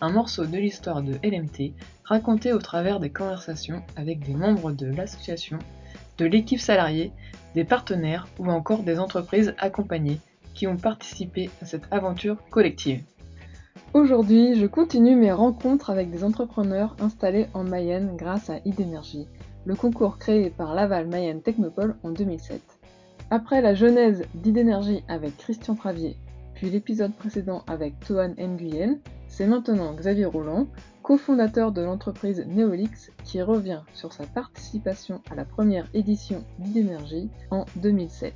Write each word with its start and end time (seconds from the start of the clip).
un 0.00 0.10
morceau 0.10 0.46
de 0.46 0.56
l'histoire 0.56 1.02
de 1.02 1.14
LMT 1.22 1.72
raconté 2.04 2.52
au 2.52 2.58
travers 2.58 3.00
des 3.00 3.10
conversations 3.10 3.82
avec 3.96 4.24
des 4.24 4.34
membres 4.34 4.72
de 4.72 4.86
l'association, 4.86 5.58
de 6.18 6.26
l'équipe 6.26 6.60
salariée, 6.60 7.12
des 7.54 7.64
partenaires 7.64 8.28
ou 8.38 8.50
encore 8.50 8.82
des 8.82 8.98
entreprises 8.98 9.54
accompagnées 9.58 10.20
qui 10.54 10.66
ont 10.66 10.76
participé 10.76 11.50
à 11.62 11.66
cette 11.66 11.84
aventure 11.90 12.36
collective. 12.50 13.02
Aujourd'hui, 13.92 14.54
je 14.54 14.66
continue 14.66 15.16
mes 15.16 15.32
rencontres 15.32 15.90
avec 15.90 16.10
des 16.10 16.22
entrepreneurs 16.22 16.96
installés 17.00 17.46
en 17.54 17.64
Mayenne 17.64 18.16
grâce 18.16 18.50
à 18.50 18.58
Idénergie, 18.64 19.26
le 19.64 19.74
concours 19.74 20.18
créé 20.18 20.50
par 20.50 20.74
Laval 20.74 21.08
Mayenne 21.08 21.42
Technopole 21.42 21.96
en 22.02 22.10
2007. 22.10 22.60
Après 23.30 23.60
la 23.60 23.74
genèse 23.74 24.24
d'Idénergie 24.34 25.02
avec 25.08 25.36
Christian 25.36 25.74
Travier, 25.74 26.16
puis 26.54 26.70
l'épisode 26.70 27.14
précédent 27.14 27.62
avec 27.66 27.98
Toan 28.00 28.34
Nguyen, 28.38 28.98
c'est 29.40 29.46
maintenant 29.46 29.94
Xavier 29.94 30.26
Roland, 30.26 30.66
cofondateur 31.02 31.72
de 31.72 31.80
l'entreprise 31.80 32.44
Neolix, 32.46 33.10
qui 33.24 33.40
revient 33.40 33.80
sur 33.94 34.12
sa 34.12 34.26
participation 34.26 35.22
à 35.30 35.34
la 35.34 35.46
première 35.46 35.88
édition 35.94 36.44
d'Idénergie 36.58 37.30
en 37.50 37.64
2007. 37.76 38.34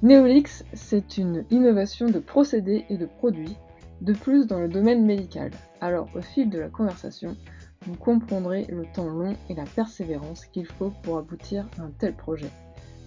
Neolix, 0.00 0.64
c'est 0.72 1.18
une 1.18 1.44
innovation 1.50 2.08
de 2.08 2.18
procédés 2.18 2.86
et 2.88 2.96
de 2.96 3.04
produits, 3.04 3.58
de 4.00 4.14
plus 4.14 4.46
dans 4.46 4.58
le 4.58 4.70
domaine 4.70 5.04
médical. 5.04 5.50
Alors 5.82 6.08
au 6.14 6.22
fil 6.22 6.48
de 6.48 6.58
la 6.58 6.70
conversation, 6.70 7.36
vous 7.82 7.96
comprendrez 7.96 8.64
le 8.70 8.86
temps 8.94 9.10
long 9.10 9.36
et 9.50 9.54
la 9.54 9.66
persévérance 9.66 10.46
qu'il 10.46 10.64
faut 10.64 10.94
pour 11.02 11.18
aboutir 11.18 11.68
à 11.78 11.82
un 11.82 11.90
tel 11.98 12.14
projet. 12.14 12.50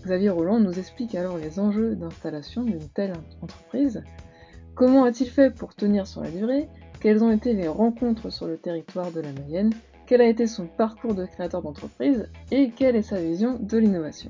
Xavier 0.03 0.29
Roland 0.29 0.59
nous 0.59 0.77
explique 0.77 1.15
alors 1.15 1.39
les 1.39 1.59
enjeux 1.59 1.95
d'installation 1.95 2.61
d'une 2.61 2.87
telle 2.89 3.13
entreprise. 3.41 4.03
Comment 4.75 5.05
a-t-il 5.05 5.27
fait 5.31 5.49
pour 5.49 5.73
tenir 5.73 6.05
sur 6.05 6.21
la 6.21 6.29
durée? 6.29 6.69
Quelles 7.01 7.23
ont 7.23 7.31
été 7.31 7.53
les 7.53 7.67
rencontres 7.67 8.29
sur 8.29 8.45
le 8.45 8.57
territoire 8.57 9.11
de 9.11 9.21
la 9.21 9.31
Mayenne 9.31 9.73
Quel 10.05 10.21
a 10.21 10.27
été 10.27 10.45
son 10.45 10.67
parcours 10.67 11.15
de 11.15 11.25
créateur 11.25 11.63
d'entreprise 11.63 12.29
Et 12.51 12.69
quelle 12.69 12.95
est 12.95 13.01
sa 13.01 13.19
vision 13.19 13.57
de 13.59 13.77
l'innovation 13.79 14.29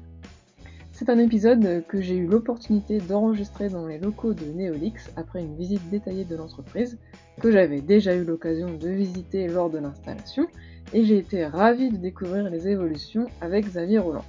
C'est 0.93 1.09
un 1.09 1.19
épisode 1.19 1.83
que 1.89 1.99
j'ai 1.99 2.15
eu 2.15 2.27
l'opportunité 2.27 2.99
d'enregistrer 2.99 3.67
dans 3.67 3.87
les 3.87 3.97
locaux 3.97 4.33
de 4.33 4.45
Neolix 4.45 5.11
après 5.17 5.41
une 5.41 5.57
visite 5.57 5.89
détaillée 5.89 6.23
de 6.23 6.37
l'entreprise 6.37 6.97
que 7.41 7.51
j'avais 7.51 7.81
déjà 7.81 8.15
eu 8.15 8.23
l'occasion 8.23 8.73
de 8.73 8.87
visiter 8.87 9.49
lors 9.49 9.69
de 9.69 9.79
l'installation 9.79 10.47
et 10.93 11.03
j'ai 11.03 11.17
été 11.17 11.45
ravie 11.45 11.89
de 11.89 11.97
découvrir 11.97 12.49
les 12.49 12.69
évolutions 12.69 13.25
avec 13.41 13.65
Xavier 13.65 13.99
Roland. 13.99 14.25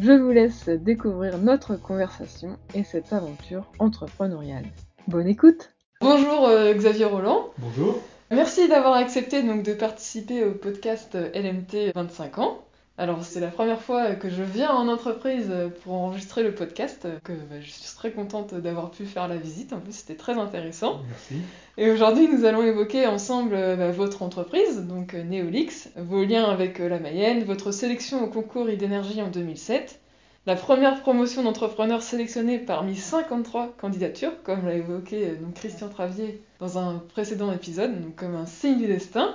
Je 0.00 0.12
vous 0.12 0.32
laisse 0.32 0.68
découvrir 0.68 1.38
notre 1.38 1.76
conversation 1.76 2.58
et 2.74 2.82
cette 2.82 3.14
aventure 3.14 3.72
entrepreneuriale. 3.78 4.66
Bonne 5.08 5.28
écoute 5.28 5.73
Bonjour 6.04 6.46
euh, 6.46 6.74
Xavier 6.74 7.06
Roland. 7.06 7.48
Bonjour. 7.56 7.98
Merci 8.30 8.68
d'avoir 8.68 8.92
accepté 8.92 9.42
donc 9.42 9.62
de 9.62 9.72
participer 9.72 10.44
au 10.44 10.50
podcast 10.50 11.16
LMT 11.34 11.94
25 11.94 12.38
ans. 12.40 12.58
Alors 12.98 13.24
c'est 13.24 13.40
la 13.40 13.48
première 13.48 13.80
fois 13.80 14.14
que 14.14 14.28
je 14.28 14.42
viens 14.42 14.70
en 14.70 14.88
entreprise 14.88 15.50
pour 15.82 15.94
enregistrer 15.94 16.42
le 16.42 16.54
podcast, 16.54 17.08
que 17.24 17.32
bah, 17.32 17.58
je 17.62 17.70
suis 17.70 17.96
très 17.96 18.10
contente 18.10 18.54
d'avoir 18.54 18.90
pu 18.90 19.06
faire 19.06 19.28
la 19.28 19.38
visite, 19.38 19.72
en 19.72 19.80
plus 19.80 19.92
c'était 19.92 20.14
très 20.14 20.34
intéressant. 20.34 21.00
Merci. 21.08 21.42
Et 21.78 21.90
aujourd'hui 21.90 22.28
nous 22.28 22.44
allons 22.44 22.62
évoquer 22.62 23.06
ensemble 23.06 23.52
bah, 23.54 23.90
votre 23.90 24.22
entreprise, 24.22 24.82
donc 24.82 25.14
Neolix, 25.14 25.88
vos 25.96 26.22
liens 26.22 26.44
avec 26.44 26.80
la 26.80 26.98
Mayenne, 26.98 27.44
votre 27.44 27.72
sélection 27.72 28.22
au 28.22 28.26
concours 28.26 28.66
d'Énergie 28.66 29.22
en 29.22 29.28
2007, 29.28 30.00
la 30.46 30.56
première 30.56 31.00
promotion 31.00 31.42
d'entrepreneurs 31.42 32.02
sélectionnée 32.02 32.58
parmi 32.58 32.96
53 32.96 33.74
candidatures, 33.78 34.42
comme 34.42 34.66
l'a 34.66 34.74
évoqué 34.74 35.30
euh, 35.30 35.36
Christian 35.54 35.88
Travier 35.88 36.42
dans 36.60 36.76
un 36.76 36.98
précédent 36.98 37.50
épisode, 37.50 38.14
comme 38.14 38.34
un 38.34 38.44
signe 38.44 38.76
du 38.76 38.86
destin. 38.86 39.34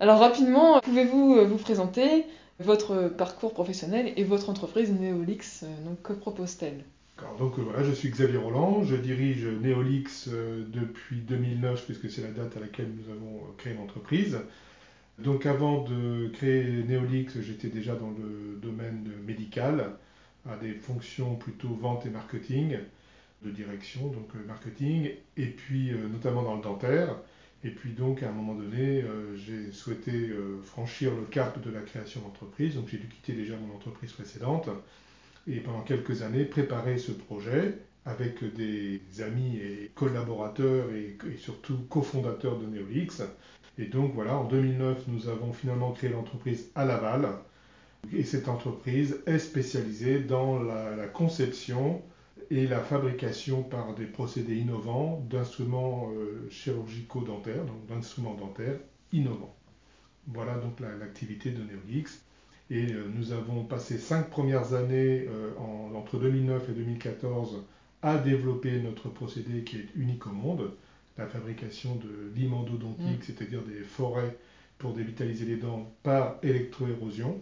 Alors 0.00 0.18
rapidement, 0.18 0.80
pouvez-vous 0.80 1.36
euh, 1.36 1.44
vous 1.44 1.56
présenter 1.56 2.24
votre 2.58 3.08
parcours 3.08 3.54
professionnel 3.54 4.12
et 4.16 4.24
votre 4.24 4.50
entreprise 4.50 4.92
Neolix, 4.92 5.62
euh, 5.62 5.66
que 6.02 6.12
propose-t-elle? 6.12 6.84
Donc 7.38 7.58
voilà, 7.58 7.84
je 7.84 7.92
suis 7.92 8.08
Xavier 8.10 8.38
Roland, 8.38 8.82
je 8.82 8.96
dirige 8.96 9.46
Neolix 9.46 10.26
depuis 10.26 11.16
2009 11.16 11.84
puisque 11.84 12.10
c'est 12.10 12.22
la 12.22 12.30
date 12.30 12.56
à 12.56 12.60
laquelle 12.60 12.88
nous 12.96 13.12
avons 13.12 13.42
créé 13.58 13.74
l'entreprise. 13.74 14.38
Donc 15.18 15.44
avant 15.44 15.84
de 15.84 16.28
créer 16.28 16.82
Neolix, 16.88 17.38
j'étais 17.42 17.68
déjà 17.68 17.94
dans 17.94 18.08
le 18.08 18.58
domaine 18.62 19.06
médical, 19.26 19.90
à 20.48 20.56
des 20.56 20.72
fonctions 20.72 21.36
plutôt 21.36 21.68
vente 21.68 22.06
et 22.06 22.10
marketing, 22.10 22.78
de 23.42 23.50
direction, 23.50 24.08
donc 24.08 24.28
euh, 24.34 24.46
marketing, 24.46 25.10
et 25.36 25.46
puis 25.46 25.92
euh, 25.92 26.08
notamment 26.08 26.42
dans 26.42 26.56
le 26.56 26.62
dentaire. 26.62 27.16
Et 27.62 27.70
puis 27.70 27.92
donc 27.92 28.22
à 28.22 28.28
un 28.28 28.32
moment 28.32 28.54
donné, 28.54 29.02
euh, 29.02 29.36
j'ai 29.36 29.70
souhaité 29.72 30.30
franchir 30.64 31.14
le 31.14 31.22
cap 31.22 31.62
de 31.62 31.70
la 31.70 31.80
création 31.80 32.20
d'entreprise, 32.22 32.74
donc 32.74 32.88
j'ai 32.88 32.98
dû 32.98 33.08
quitter 33.08 33.32
déjà 33.34 33.54
mon 33.56 33.74
entreprise 33.74 34.12
précédente, 34.12 34.68
et 35.46 35.60
pendant 35.60 35.82
quelques 35.82 36.22
années 36.22 36.44
préparer 36.44 36.98
ce 36.98 37.12
projet 37.12 37.78
avec 38.06 38.42
des 38.54 39.02
amis 39.20 39.58
et 39.58 39.90
collaborateurs 39.94 40.86
et, 40.92 41.18
et 41.30 41.36
surtout 41.36 41.76
cofondateurs 41.90 42.58
de 42.58 42.66
Neolix. 42.66 43.22
Et 43.78 43.86
donc 43.86 44.14
voilà, 44.14 44.36
en 44.36 44.44
2009, 44.44 45.04
nous 45.08 45.28
avons 45.28 45.52
finalement 45.52 45.92
créé 45.92 46.10
l'entreprise 46.10 46.70
à 46.74 46.84
Laval, 46.84 47.28
et 48.12 48.24
cette 48.24 48.48
entreprise 48.48 49.20
est 49.26 49.38
spécialisée 49.38 50.20
dans 50.20 50.62
la, 50.62 51.06
conception 51.08 52.02
et 52.50 52.66
la 52.66 52.80
fabrication 52.80 53.62
par 53.62 53.94
des 53.94 54.06
procédés 54.06 54.56
innovants 54.56 55.24
d'instruments 55.30 56.10
euh, 56.12 56.48
chirurgicaux 56.50 57.22
dentaires, 57.22 57.64
donc 57.64 57.86
d'instruments 57.86 58.34
dentaires 58.34 58.78
innovants. 59.12 59.54
Voilà 60.26 60.54
donc 60.54 60.80
l'activité 60.80 61.50
de 61.50 61.62
Neolix. 61.62 62.22
Et 62.70 62.92
euh, 62.92 63.04
nous 63.14 63.32
avons 63.32 63.64
passé 63.64 63.98
cinq 63.98 64.30
premières 64.30 64.74
années 64.74 65.26
euh, 65.28 65.50
entre 65.94 66.18
2009 66.18 66.70
et 66.70 66.72
2014 66.72 67.64
à 68.02 68.18
développer 68.18 68.80
notre 68.80 69.08
procédé 69.08 69.64
qui 69.64 69.76
est 69.76 69.88
unique 69.94 70.26
au 70.26 70.30
monde, 70.32 70.72
la 71.18 71.26
fabrication 71.26 71.96
de 71.96 72.32
l'imendodontique, 72.34 73.20
mm. 73.20 73.22
c'est-à-dire 73.22 73.62
des 73.62 73.82
forêts 73.82 74.36
pour 74.78 74.94
dévitaliser 74.94 75.44
les 75.44 75.56
dents 75.56 75.92
par 76.02 76.38
électroérosion. 76.42 77.40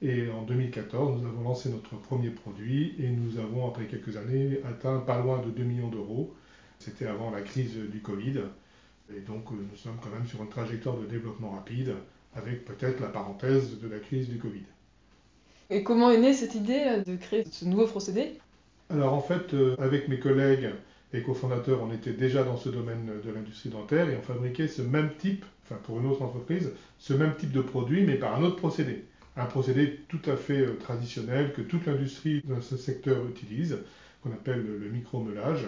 Et 0.00 0.30
en 0.30 0.42
2014, 0.42 1.20
nous 1.20 1.28
avons 1.28 1.42
lancé 1.42 1.70
notre 1.70 1.96
premier 1.96 2.30
produit 2.30 2.94
et 3.00 3.08
nous 3.08 3.38
avons, 3.40 3.68
après 3.68 3.86
quelques 3.86 4.16
années, 4.16 4.60
atteint 4.64 4.98
pas 5.00 5.20
loin 5.20 5.42
de 5.44 5.50
2 5.50 5.64
millions 5.64 5.88
d'euros. 5.88 6.32
C'était 6.78 7.06
avant 7.06 7.32
la 7.32 7.40
crise 7.40 7.74
du 7.74 8.00
Covid. 8.00 8.42
Et 9.16 9.20
donc, 9.20 9.50
euh, 9.50 9.56
nous 9.56 9.76
sommes 9.76 9.96
quand 10.00 10.10
même 10.10 10.26
sur 10.26 10.40
une 10.40 10.48
trajectoire 10.48 10.96
de 10.96 11.06
développement 11.06 11.50
rapide, 11.50 11.94
avec 12.36 12.64
peut-être 12.64 13.00
la 13.00 13.08
parenthèse 13.08 13.80
de 13.80 13.88
la 13.88 13.98
crise 13.98 14.28
du 14.28 14.38
Covid. 14.38 14.62
Et 15.70 15.82
comment 15.82 16.12
est 16.12 16.18
née 16.18 16.32
cette 16.32 16.54
idée 16.54 17.02
de 17.04 17.16
créer 17.16 17.44
ce 17.50 17.64
nouveau 17.64 17.86
procédé? 17.86 18.34
Alors, 18.90 19.14
en 19.14 19.20
fait, 19.20 19.52
euh, 19.52 19.74
avec 19.78 20.06
mes 20.06 20.20
collègues 20.20 20.70
et 21.12 21.22
cofondateurs, 21.22 21.82
on 21.82 21.92
était 21.92 22.12
déjà 22.12 22.44
dans 22.44 22.56
ce 22.56 22.68
domaine 22.68 23.10
de 23.24 23.30
l'industrie 23.32 23.70
dentaire 23.70 24.08
et 24.08 24.16
on 24.16 24.22
fabriquait 24.22 24.68
ce 24.68 24.82
même 24.82 25.10
type, 25.18 25.44
enfin 25.64 25.80
pour 25.82 25.98
une 25.98 26.06
autre 26.06 26.22
entreprise, 26.22 26.70
ce 26.98 27.14
même 27.14 27.34
type 27.34 27.50
de 27.50 27.62
produit, 27.62 28.04
mais 28.04 28.14
par 28.14 28.36
un 28.36 28.44
autre 28.44 28.56
procédé 28.56 29.04
un 29.38 29.46
procédé 29.46 30.00
tout 30.08 30.20
à 30.26 30.36
fait 30.36 30.60
euh, 30.60 30.74
traditionnel 30.74 31.52
que 31.52 31.62
toute 31.62 31.86
l'industrie 31.86 32.42
dans 32.44 32.60
ce 32.60 32.76
secteur 32.76 33.26
utilise, 33.26 33.78
qu'on 34.22 34.32
appelle 34.32 34.64
le 34.64 34.90
micro-meulage. 34.90 35.66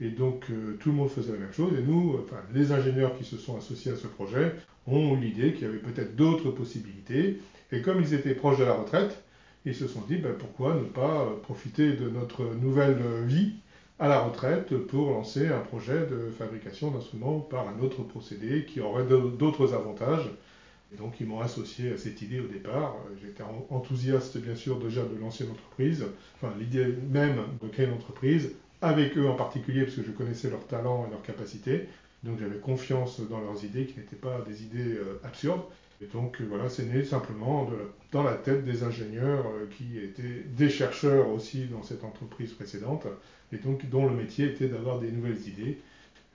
Et 0.00 0.10
donc 0.10 0.46
euh, 0.50 0.76
tout 0.80 0.90
le 0.90 0.96
monde 0.96 1.10
faisait 1.10 1.32
la 1.32 1.38
même 1.38 1.52
chose. 1.52 1.72
Et 1.78 1.82
nous, 1.82 2.18
enfin, 2.22 2.40
les 2.52 2.72
ingénieurs 2.72 3.16
qui 3.16 3.24
se 3.24 3.36
sont 3.36 3.56
associés 3.56 3.92
à 3.92 3.96
ce 3.96 4.08
projet, 4.08 4.54
ont 4.88 5.14
eu 5.14 5.20
l'idée 5.20 5.52
qu'il 5.52 5.62
y 5.62 5.66
avait 5.66 5.78
peut-être 5.78 6.16
d'autres 6.16 6.50
possibilités. 6.50 7.38
Et 7.70 7.82
comme 7.82 8.00
ils 8.00 8.14
étaient 8.14 8.34
proches 8.34 8.58
de 8.58 8.64
la 8.64 8.74
retraite, 8.74 9.22
ils 9.64 9.76
se 9.76 9.86
sont 9.86 10.00
dit 10.08 10.16
ben, 10.16 10.34
pourquoi 10.36 10.74
ne 10.74 10.84
pas 10.84 11.22
euh, 11.22 11.40
profiter 11.40 11.92
de 11.92 12.08
notre 12.08 12.42
nouvelle 12.60 12.98
vie 13.26 13.52
à 14.00 14.08
la 14.08 14.18
retraite 14.18 14.76
pour 14.88 15.10
lancer 15.10 15.46
un 15.46 15.60
projet 15.60 16.06
de 16.06 16.30
fabrication 16.36 16.90
d'instruments 16.90 17.38
par 17.38 17.68
un 17.68 17.78
autre 17.80 18.02
procédé 18.02 18.64
qui 18.64 18.80
aurait 18.80 19.04
d'autres 19.04 19.74
avantages 19.74 20.28
et 20.92 20.96
donc 20.96 21.20
ils 21.20 21.26
m'ont 21.26 21.40
associé 21.40 21.92
à 21.92 21.96
cette 21.96 22.20
idée 22.22 22.40
au 22.40 22.46
départ. 22.46 22.96
J'étais 23.22 23.42
enthousiaste 23.70 24.38
bien 24.38 24.54
sûr 24.54 24.78
déjà 24.78 25.02
de 25.02 25.16
lancer 25.18 25.44
l'entreprise, 25.44 26.04
enfin 26.36 26.52
l'idée 26.58 26.94
même 27.10 27.38
de 27.62 27.68
créer 27.68 27.86
l'entreprise, 27.86 28.52
avec 28.80 29.16
eux 29.16 29.28
en 29.28 29.34
particulier 29.34 29.84
parce 29.84 29.96
que 29.96 30.02
je 30.02 30.10
connaissais 30.10 30.50
leurs 30.50 30.66
talents 30.66 31.06
et 31.06 31.10
leurs 31.10 31.22
capacités. 31.22 31.88
Donc 32.22 32.38
j'avais 32.38 32.58
confiance 32.58 33.20
dans 33.20 33.40
leurs 33.40 33.64
idées 33.64 33.86
qui 33.86 33.98
n'étaient 33.98 34.16
pas 34.16 34.40
des 34.46 34.62
idées 34.62 34.94
euh, 34.94 35.20
absurdes. 35.24 35.62
Et 36.00 36.06
donc 36.06 36.40
euh, 36.40 36.44
voilà, 36.48 36.68
c'est 36.68 36.84
né 36.84 37.04
simplement 37.04 37.68
dans 38.10 38.22
la 38.22 38.34
tête 38.34 38.64
des 38.64 38.82
ingénieurs 38.84 39.46
euh, 39.46 39.66
qui 39.76 39.98
étaient 39.98 40.44
des 40.56 40.68
chercheurs 40.68 41.28
aussi 41.30 41.66
dans 41.66 41.82
cette 41.82 42.04
entreprise 42.04 42.52
précédente, 42.52 43.06
et 43.52 43.56
donc 43.56 43.88
dont 43.88 44.06
le 44.06 44.14
métier 44.14 44.46
était 44.46 44.68
d'avoir 44.68 45.00
des 45.00 45.10
nouvelles 45.10 45.48
idées. 45.48 45.78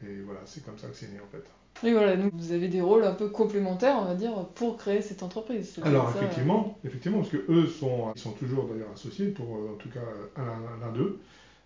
Et 0.04 0.22
voilà, 0.26 0.42
c'est 0.46 0.64
comme 0.64 0.78
ça 0.78 0.88
que 0.88 0.96
c'est 0.96 1.12
né 1.12 1.20
en 1.20 1.28
fait. 1.32 1.44
Et 1.84 1.92
voilà, 1.92 2.18
donc 2.18 2.34
vous 2.34 2.52
avez 2.52 2.68
des 2.68 2.82
rôles 2.82 3.04
un 3.04 3.14
peu 3.14 3.30
complémentaires, 3.30 3.98
on 4.02 4.06
va 4.06 4.16
dire, 4.16 4.48
pour 4.56 4.78
créer 4.78 5.02
cette 5.02 5.22
entreprise. 5.24 5.74
C'est 5.76 5.84
Alors 5.84 6.12
ça, 6.12 6.18
euh, 6.18 6.22
effectivement, 6.22 6.78
effectivement, 6.84 7.20
parce 7.20 7.30
que 7.30 7.46
eux 7.50 7.68
sont, 7.68 8.12
ils 8.16 8.20
sont 8.20 8.32
toujours 8.32 8.68
d'ailleurs 8.68 8.92
associés, 8.94 9.28
pour 9.28 9.56
euh, 9.58 9.74
en 9.74 9.78
tout 9.78 9.90
cas 9.90 10.02
un- 10.38 10.80
l'un 10.82 10.92
d'eux, 10.92 11.20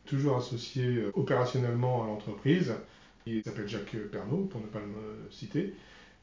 toujours 0.06 0.38
associés 0.38 0.98
euh, 0.98 1.12
opérationnellement 1.16 2.04
à 2.04 2.08
l'entreprise. 2.08 2.74
Il 3.26 3.44
s'appelle 3.44 3.68
Jacques 3.68 3.96
Pernaud, 4.12 4.46
pour 4.46 4.62
ne 4.62 4.66
pas 4.68 4.80
le 4.80 5.32
citer. 5.32 5.74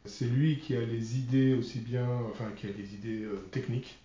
C'est 0.04 0.26
lui 0.26 0.58
qui 0.58 0.76
a 0.76 0.80
les 0.80 1.18
idées 1.18 1.54
aussi 1.54 1.80
bien, 1.80 2.06
enfin 2.30 2.46
qui 2.56 2.66
a 2.66 2.70
les 2.76 2.94
idées 2.94 3.26
techniques 3.52 3.98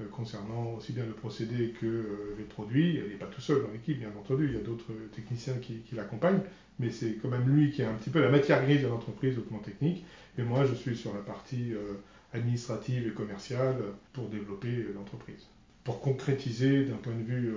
euh, 0.00 0.08
concernant 0.10 0.74
aussi 0.74 0.92
bien 0.92 1.04
le 1.04 1.12
procédé 1.12 1.74
que 1.80 1.86
euh, 1.86 2.34
les 2.38 2.44
produits. 2.44 2.96
Il 2.96 3.10
n'est 3.10 3.18
pas 3.18 3.26
tout 3.26 3.40
seul 3.40 3.62
dans 3.62 3.70
l'équipe, 3.70 3.98
bien 3.98 4.10
entendu, 4.18 4.46
il 4.48 4.54
y 4.54 4.56
a 4.56 4.62
d'autres 4.62 4.92
techniciens 5.14 5.54
qui, 5.54 5.78
qui 5.80 5.94
l'accompagnent, 5.94 6.40
mais 6.78 6.90
c'est 6.90 7.14
quand 7.20 7.28
même 7.28 7.48
lui 7.48 7.70
qui 7.70 7.82
a 7.82 7.90
un 7.90 7.94
petit 7.94 8.10
peu 8.10 8.20
la 8.20 8.30
matière 8.30 8.62
grise 8.64 8.82
de 8.82 8.88
l'entreprise 8.88 9.38
au 9.38 9.42
plan 9.42 9.58
technique. 9.58 10.04
Et 10.38 10.42
moi, 10.42 10.64
je 10.64 10.74
suis 10.74 10.96
sur 10.96 11.14
la 11.14 11.20
partie 11.20 11.72
euh, 11.74 11.94
administrative 12.32 13.06
et 13.06 13.12
commerciale 13.12 13.76
pour 14.12 14.28
développer 14.28 14.86
l'entreprise. 14.94 15.46
Pour 15.84 16.00
concrétiser 16.00 16.84
d'un 16.86 16.96
point 16.96 17.14
de 17.14 17.22
vue 17.22 17.54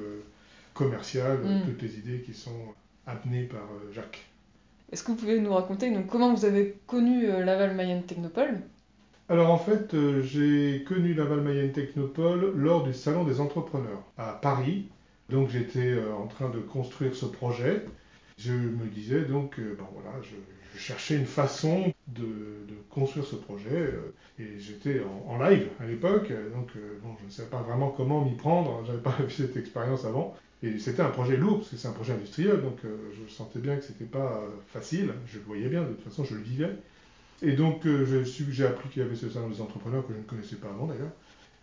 commercial 0.73 1.39
Mm. 1.39 1.61
toutes 1.65 1.81
les 1.81 1.97
idées 1.97 2.21
qui 2.21 2.33
sont 2.33 2.75
amenées 3.07 3.45
par 3.45 3.67
Jacques. 3.93 4.27
Est-ce 4.91 5.03
que 5.03 5.11
vous 5.11 5.17
pouvez 5.17 5.39
nous 5.39 5.53
raconter 5.53 5.91
donc, 5.91 6.07
comment 6.07 6.33
vous 6.33 6.45
avez 6.45 6.77
connu 6.87 7.25
euh, 7.29 7.43
Laval 7.43 7.75
Mayenne 7.75 8.03
Technopole? 8.03 8.61
Alors 9.29 9.51
en 9.51 9.57
fait, 9.57 9.93
euh, 9.93 10.21
j'ai 10.21 10.85
connu 10.85 11.13
Laval 11.13 11.41
Mayenne 11.41 11.73
Technopole 11.73 12.53
lors 12.55 12.83
du 12.83 12.93
Salon 12.93 13.25
des 13.25 13.41
entrepreneurs 13.41 14.01
à 14.17 14.31
Paris. 14.31 14.87
Donc 15.29 15.49
j'étais 15.49 15.91
euh, 15.91 16.13
en 16.13 16.27
train 16.27 16.49
de 16.49 16.59
construire 16.59 17.13
ce 17.13 17.25
projet. 17.25 17.83
Je 18.37 18.53
me 18.53 18.85
disais 18.85 19.23
donc, 19.23 19.59
euh, 19.59 19.75
bon 19.77 19.85
voilà, 19.91 20.17
je, 20.21 20.35
je 20.73 20.79
cherchais 20.79 21.17
une 21.17 21.25
façon 21.25 21.93
de, 22.07 22.25
construire 22.89 23.25
ce 23.25 23.35
projet. 23.35 23.93
et 24.39 24.59
j'étais 24.59 25.01
en, 25.27 25.37
live 25.37 25.67
à 25.79 25.85
l'époque, 25.85 26.31
donc 26.53 26.71
bon, 27.03 27.15
je 27.19 27.25
ne 27.25 27.29
savais 27.29 27.49
pas 27.49 27.61
vraiment 27.61 27.89
comment 27.89 28.25
m'y 28.25 28.35
prendre. 28.35 28.83
J'avais 28.87 28.97
pas 29.03 29.15
eu 29.27 29.29
cette 29.29 29.57
expérience 29.57 30.05
avant. 30.05 30.35
Et 30.63 30.79
c'était 30.79 31.03
un 31.03 31.09
projet 31.09 31.37
lourd, 31.37 31.59
parce 31.59 31.69
que 31.69 31.77
c'est 31.77 31.87
un 31.87 31.91
projet 31.91 32.13
industriel, 32.13 32.61
donc 32.61 32.79
je 32.81 33.31
sentais 33.31 33.59
bien 33.59 33.75
que 33.75 33.83
c'était 33.83 34.05
pas 34.05 34.41
facile. 34.69 35.13
Je 35.27 35.37
le 35.37 35.43
voyais 35.43 35.69
bien, 35.69 35.83
de 35.83 35.89
toute 35.89 36.05
façon, 36.05 36.23
je 36.23 36.33
le 36.33 36.41
vivais. 36.41 36.71
Et 37.41 37.53
donc, 37.53 37.85
euh, 37.85 38.23
j'ai 38.49 38.65
appris 38.65 38.89
qu'il 38.89 39.01
y 39.01 39.05
avait 39.05 39.15
ce 39.15 39.29
salon 39.29 39.49
des 39.49 39.61
entrepreneurs 39.61 40.05
que 40.07 40.13
je 40.13 40.19
ne 40.19 40.23
connaissais 40.23 40.55
pas 40.55 40.69
avant 40.69 40.87
d'ailleurs. 40.87 41.11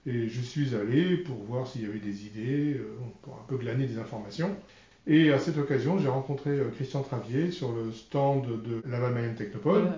Et 0.06 0.28
je 0.28 0.40
suis 0.40 0.74
allé 0.74 1.16
pour 1.18 1.36
voir 1.44 1.66
s'il 1.66 1.82
y 1.82 1.86
avait 1.86 1.98
des 1.98 2.26
idées, 2.26 2.74
euh, 2.78 2.96
pour 3.22 3.34
un 3.34 3.44
peu 3.48 3.56
glaner 3.56 3.86
des 3.86 3.98
informations. 3.98 4.56
Et 5.06 5.32
à 5.32 5.38
cette 5.38 5.58
occasion, 5.58 5.98
j'ai 5.98 6.08
rencontré 6.08 6.50
euh, 6.50 6.70
Christian 6.70 7.02
Travier 7.02 7.50
sur 7.50 7.72
le 7.72 7.92
stand 7.92 8.46
de 8.62 8.82
Laval 8.88 9.14
Mayenne 9.14 9.34
Technopole. 9.34 9.90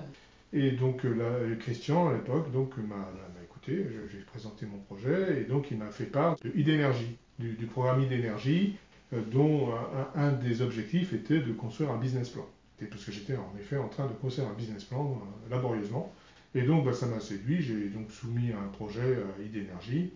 Et 0.53 0.73
donc 0.73 1.05
euh, 1.05 1.15
là, 1.15 1.25
euh, 1.25 1.57
Christian, 1.57 2.09
à 2.09 2.15
l'époque, 2.15 2.51
donc 2.53 2.77
m'a 2.79 3.13
écouté, 3.45 3.87
j'ai 4.13 4.19
présenté 4.21 4.67
mon 4.67 4.79
projet, 4.79 5.41
et 5.43 5.45
donc 5.45 5.71
il 5.71 5.79
m'a 5.79 5.91
fait 5.91 6.07
part 6.07 6.37
de 6.45 6.51
idénergie, 6.55 7.19
du, 7.39 7.55
du 7.55 7.67
programme 7.67 8.01
idénergie, 8.03 8.77
euh, 9.13 9.21
dont 9.33 9.71
un- 10.15 10.21
un 10.21 10.33
des 10.33 10.63
objectifs 10.63 11.13
était 11.13 11.41
de 11.41 11.53
construire 11.53 11.91
un 11.91 11.99
business 11.99 12.31
plan. 12.31 12.47
Parce 12.85 13.05
que 13.05 13.13
j'étais 13.13 13.37
en 13.37 13.53
effet 13.59 13.77
en 13.79 13.89
train 13.89 14.07
de 14.07 14.13
construire 14.13 14.49
un 14.49 14.53
business 14.53 14.85
plan 14.85 15.05
euh, 15.05 15.51
laborieusement. 15.51 16.13
Et 16.55 16.63
donc 16.63 16.85
bah, 16.85 16.93
ça 16.93 17.07
m'a 17.07 17.21
séduit, 17.21 17.63
j'ai 17.63 17.89
donc 17.89 18.11
soumis 18.11 18.53
un 18.53 18.69
projet 18.69 19.01
à 19.01 19.43
idénergie, 19.43 20.11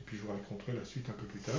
et 0.00 0.04
puis 0.04 0.16
je 0.16 0.22
vous 0.22 0.32
raconterai 0.32 0.72
la 0.72 0.84
suite 0.84 1.08
un 1.08 1.12
peu 1.12 1.26
plus 1.26 1.40
tard. 1.40 1.54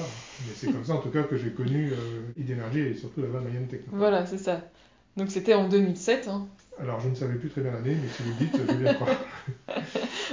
Mais 0.45 0.53
c'est 0.56 0.71
comme 0.71 0.86
ça 0.86 0.94
en 0.94 1.00
tout 1.00 1.09
cas 1.09 1.24
que 1.24 1.38
j'ai 1.38 1.51
connu 1.51 1.92
euh, 1.92 2.21
idénergie 2.38 2.80
et 2.80 2.94
surtout 2.95 3.21
la 3.21 3.27
Mayenne 3.39 3.68
Technopole. 3.68 4.00
Voilà, 4.00 4.25
c'est 4.25 4.38
ça. 4.38 4.62
Donc 5.18 5.30
c'était 5.30 5.53
en 5.53 5.68
2007. 5.68 6.27
Hein. 6.27 6.48
Alors 6.80 7.00
je 7.00 7.09
ne 7.09 7.15
savais 7.15 7.36
plus 7.36 7.50
très 7.50 7.62
bien 7.62 7.71
l'année, 7.71 7.95
mais 8.01 8.09
si 8.09 8.24
vous 8.24 8.30
le 8.30 8.36
dites, 8.36 8.57
je 8.57 8.74
vais 8.74 8.83
bien 8.83 8.94
croire. 8.94 9.09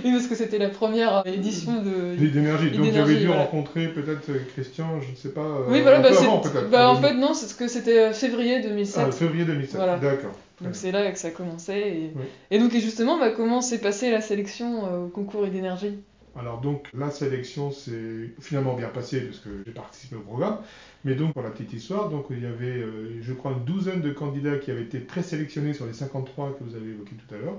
Oui, 0.05 0.13
parce 0.13 0.27
que 0.27 0.35
c'était 0.35 0.59
la 0.59 0.69
première 0.69 1.23
édition 1.27 1.83
de. 1.83 2.17
D'énergie. 2.17 2.71
Donc 2.71 2.93
j'avais 2.93 3.17
dû 3.17 3.27
voilà. 3.27 3.43
rencontrer 3.43 3.89
peut-être 3.89 4.29
euh, 4.31 4.39
Christian, 4.55 5.01
je 5.01 5.11
ne 5.11 5.17
sais 5.17 5.31
pas, 5.31 5.41
euh, 5.41 5.65
Oui, 5.69 5.81
voilà, 5.81 5.99
un 5.99 6.03
bah, 6.03 6.11
peu 6.11 6.17
avant 6.19 6.39
peut-être. 6.39 6.71
bah, 6.71 6.91
en 6.91 6.97
fait, 6.97 7.15
non, 7.15 7.35
c'est 7.35 7.47
ce 7.47 7.55
que 7.55 7.69
c'était 7.69 7.99
euh, 7.99 8.13
février 8.13 8.61
2007. 8.61 9.05
Ah, 9.09 9.13
février 9.13 9.45
2007, 9.45 9.77
Voilà. 9.77 9.97
d'accord. 9.99 10.33
Donc 10.61 10.75
c'est 10.75 10.91
là 10.93 11.11
que 11.13 11.19
ça 11.19 11.31
commençait. 11.31 11.89
Et, 11.89 12.13
Oui. 12.17 12.25
et 12.51 12.59
donc, 12.59 12.75
et 12.75 12.81
justement, 12.81 13.19
bah, 13.19 13.31
comment 13.31 13.61
s'est 13.61 13.81
passée 13.81 14.11
la 14.11 14.21
sélection 14.21 15.05
au 15.05 15.09
concours 15.09 15.47
d'énergie? 15.47 15.99
Alors 16.39 16.61
donc 16.61 16.89
la 16.97 17.11
sélection 17.11 17.73
s'est 17.73 18.31
finalement 18.41 18.75
bien 18.75 18.89
passée 18.89 19.21
parce 19.23 19.39
que 19.39 19.49
j'ai 19.67 19.73
participé 19.73 20.15
au 20.15 20.21
programme. 20.21 20.59
Mais 21.05 21.15
donc 21.15 21.33
pour 21.33 21.43
la 21.43 21.51
petite 21.51 21.73
histoire, 21.73 22.11
donc 22.11 22.27
il 22.31 22.41
y 22.43 22.47
avait 22.47 22.67
euh, 22.79 23.19
je 23.23 23.33
crois 23.33 23.53
une 23.53 23.65
douzaine 23.65 24.01
de 24.03 24.11
candidats 24.11 24.57
qui 24.59 24.71
avaient 24.71 24.83
été 24.83 24.99
présélectionnés 25.01 25.73
sur 25.75 25.87
les 25.87 25.93
53 25.93 26.57
que 26.59 26.65
vous 26.65 26.77
avez 26.77 26.91
évoqués 26.91 27.17
tout 27.17 27.35
à 27.35 27.39
l'heure. 27.39 27.57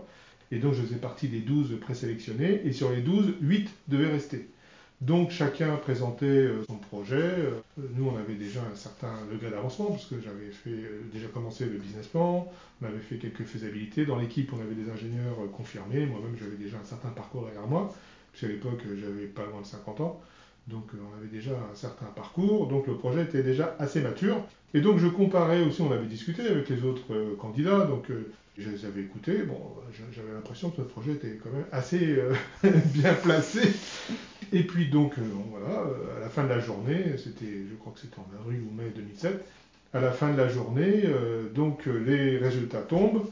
Et 0.52 0.60
donc 0.60 0.74
je 0.74 0.82
faisais 0.82 0.96
partie 0.96 1.28
des 1.28 1.40
12 1.40 1.80
présélectionnés 1.80 2.62
et 2.66 2.74
sur 2.74 2.90
les 2.92 3.02
12, 3.02 3.36
8 3.42 3.70
devaient 3.88 4.12
rester. 4.12 4.48
Donc 5.02 5.32
chacun 5.32 5.78
présentait 5.78 6.26
euh, 6.26 6.64
son 6.68 6.76
projet. 6.78 7.16
Euh, 7.16 7.62
Nous 7.96 8.06
on 8.08 8.18
avait 8.18 8.36
déjà 8.36 8.62
un 8.62 8.76
certain 8.76 9.14
degré 9.32 9.50
d'avancement 9.50 9.86
parce 9.88 10.06
que 10.06 10.16
j'avais 10.20 10.52
euh, 10.68 11.02
déjà 11.14 11.28
commencé 11.28 11.66
le 11.66 11.78
business 11.78 12.08
plan, 12.08 12.48
on 12.82 12.86
avait 12.86 13.00
fait 13.00 13.16
quelques 13.18 13.44
faisabilités. 13.46 14.06
Dans 14.06 14.18
l'équipe 14.18 14.52
on 14.52 14.60
avait 14.60 14.76
des 14.76 14.90
ingénieurs 14.92 15.38
confirmés, 15.56 16.06
moi-même 16.06 16.36
j'avais 16.38 16.58
déjà 16.58 16.78
un 16.78 16.86
certain 16.86 17.10
parcours 17.10 17.46
derrière 17.46 17.68
moi. 17.68 17.94
Puis 18.34 18.46
à 18.46 18.50
l'époque, 18.50 18.82
j'avais 18.96 19.26
pas 19.26 19.46
loin 19.46 19.62
de 19.62 19.66
50 19.66 20.02
ans. 20.02 20.22
Donc 20.70 20.86
euh, 20.94 20.98
on 21.12 21.18
avait 21.18 21.28
déjà 21.28 21.52
un 21.52 21.76
certain 21.76 22.06
parcours. 22.08 22.68
Donc 22.68 22.88
le 22.88 22.96
projet 22.96 23.24
était 23.24 23.44
déjà 23.44 23.76
assez 23.80 24.02
mature. 24.02 24.38
Et 24.74 24.82
donc 24.82 25.00
je 25.00 25.08
comparais 25.08 25.62
aussi, 25.64 25.82
on 25.82 25.92
avait 25.92 26.06
discuté 26.06 26.48
avec 26.48 26.70
les 26.70 26.84
autres 26.84 27.12
euh, 27.14 27.36
candidats. 27.38 27.86
Donc 27.86 28.10
euh, 28.12 28.32
je 28.58 28.70
les 28.70 28.86
avais 28.86 29.02
écoutés. 29.02 29.44
Bon, 29.44 29.60
j'a- 29.98 30.04
j'avais 30.16 30.34
l'impression 30.34 30.70
que 30.70 30.78
notre 30.82 30.92
projet 30.92 31.14
était 31.14 31.40
quand 31.44 31.52
même 31.52 31.66
assez 31.72 32.20
bien 32.94 33.14
placé. 33.16 33.62
Et 34.52 34.64
puis 34.64 34.88
donc, 34.90 35.14
voilà, 35.52 35.84
à 36.18 36.20
la 36.22 36.30
fin 36.30 36.44
de 36.44 36.50
la 36.50 36.60
journée, 36.60 37.18
c'était, 37.18 37.66
je 37.70 37.76
crois 37.76 37.94
que 37.94 38.00
c'était 38.00 38.18
en 38.18 38.28
avril 38.42 38.62
ou 38.68 38.74
mai 38.76 38.92
2007, 38.96 39.46
à 39.94 40.02
la 40.02 40.12
fin 40.12 40.32
de 40.32 40.38
la 40.38 40.50
journée, 40.50 41.04
donc 41.54 41.86
les 41.86 42.38
résultats 42.38 42.82
tombent. 42.82 43.26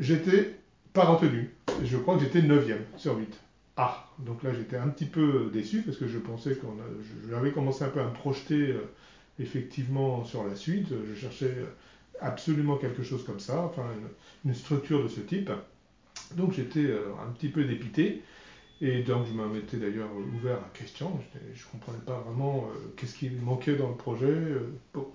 J'étais 0.00 0.54
pas 0.92 1.04
retenu. 1.04 1.50
Je 1.84 1.96
crois 1.96 2.16
que 2.16 2.22
j'étais 2.24 2.40
9e 2.40 2.74
sur 2.96 3.16
8. 3.16 3.28
Ah, 3.76 4.06
donc 4.18 4.42
là 4.42 4.52
j'étais 4.52 4.76
un 4.76 4.88
petit 4.88 5.06
peu 5.06 5.50
déçu 5.52 5.82
parce 5.82 5.96
que 5.96 6.06
je 6.06 6.18
pensais 6.18 6.56
qu'on 6.56 6.76
je- 7.02 7.30
j'avais 7.30 7.52
commencé 7.52 7.84
un 7.84 7.88
peu 7.88 8.00
à 8.00 8.04
me 8.04 8.12
projeter 8.12 8.72
euh, 8.72 8.92
effectivement 9.38 10.24
sur 10.24 10.44
la 10.44 10.54
suite. 10.56 10.88
Je 11.08 11.14
cherchais 11.14 11.54
absolument 12.20 12.76
quelque 12.76 13.02
chose 13.02 13.24
comme 13.24 13.40
ça, 13.40 13.60
enfin 13.62 13.84
une, 14.44 14.54
structure 14.54 15.02
de 15.02 15.08
ce 15.08 15.20
type. 15.20 15.50
Donc 16.36 16.52
j'étais 16.52 16.80
euh, 16.86 17.12
un 17.26 17.32
petit 17.32 17.48
peu 17.48 17.64
dépité. 17.64 18.22
Et 18.82 19.02
donc 19.04 19.26
je 19.28 19.32
m'en 19.34 19.54
étais 19.54 19.78
d'ailleurs 19.78 20.10
ouvert 20.36 20.58
à 20.58 20.70
Christian. 20.74 21.18
Je 21.54 21.64
ne 21.66 21.70
comprenais 21.72 22.04
pas 22.04 22.18
vraiment 22.20 22.68
euh, 22.74 22.94
qu'est-ce 22.96 23.14
qui 23.14 23.30
manquait 23.30 23.76
dans 23.76 23.90
le 23.90 23.96
projet. 23.96 24.26
euh, 24.26 24.72
bon, 24.94 25.08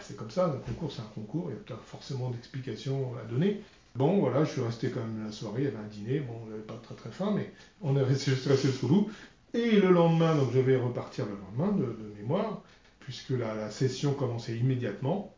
c'est 0.00 0.16
comme 0.16 0.30
ça, 0.30 0.46
un 0.46 0.58
concours 0.58 0.92
c'est 0.92 1.02
un 1.02 1.10
concours, 1.14 1.50
il 1.50 1.54
n'y 1.56 1.80
a 1.80 1.82
forcément 1.84 2.30
d'explications 2.30 3.14
à 3.18 3.24
donner. 3.24 3.62
Bon, 3.98 4.20
voilà, 4.20 4.44
je 4.44 4.50
suis 4.52 4.60
resté 4.60 4.90
quand 4.90 5.00
même 5.00 5.24
la 5.24 5.32
soirée, 5.32 5.62
il 5.62 5.64
y 5.64 5.66
avait 5.66 5.76
un 5.76 5.88
dîner, 5.88 6.20
bon, 6.20 6.34
j'avais 6.48 6.62
pas 6.62 6.80
très 6.80 6.94
très 6.94 7.10
faim, 7.10 7.32
mais 7.34 7.50
on 7.82 7.96
est 7.96 8.02
resté, 8.02 8.30
resté 8.46 8.68
sous 8.68 8.86
bout. 8.86 9.10
Et 9.54 9.72
le 9.72 9.90
lendemain, 9.90 10.36
donc 10.36 10.52
je 10.54 10.60
vais 10.60 10.76
repartir 10.76 11.26
le 11.26 11.32
lendemain 11.32 11.76
de, 11.76 11.96
mémoire, 12.16 12.62
puisque 13.00 13.30
la, 13.30 13.68
session 13.72 14.12
commençait 14.12 14.56
immédiatement. 14.56 15.34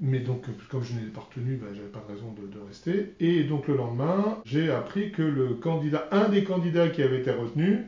Mais 0.00 0.20
donc, 0.20 0.46
comme 0.70 0.82
je 0.82 0.94
n'ai 0.94 1.08
pas 1.08 1.20
retenu, 1.20 1.56
ben, 1.56 1.74
j'avais 1.74 1.88
pas 1.88 2.02
de 2.08 2.14
raison 2.14 2.32
de, 2.32 2.58
rester. 2.66 3.12
Et 3.20 3.44
donc 3.44 3.68
le 3.68 3.76
lendemain, 3.76 4.38
j'ai 4.46 4.70
appris 4.70 5.12
que 5.12 5.20
le 5.20 5.52
candidat, 5.52 6.08
un 6.10 6.30
des 6.30 6.42
candidats 6.42 6.88
qui 6.88 7.02
avait 7.02 7.20
été 7.20 7.32
retenu, 7.32 7.84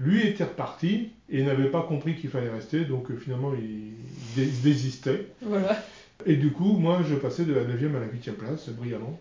lui 0.00 0.26
était 0.26 0.42
reparti 0.42 1.12
et 1.30 1.44
n'avait 1.44 1.70
pas 1.70 1.82
compris 1.82 2.16
qu'il 2.16 2.30
fallait 2.30 2.50
rester, 2.50 2.84
donc 2.84 3.12
euh, 3.12 3.16
finalement 3.16 3.52
il, 3.54 3.92
il 4.36 4.60
désistait. 4.62 5.28
Voilà. 5.40 5.80
Et 6.26 6.36
du 6.36 6.52
coup, 6.52 6.76
moi, 6.78 7.00
je 7.08 7.14
passais 7.14 7.44
de 7.44 7.54
la 7.54 7.62
9e 7.62 7.96
à 7.96 8.00
la 8.00 8.06
8e 8.06 8.32
place, 8.32 8.68
brillamment. 8.70 9.18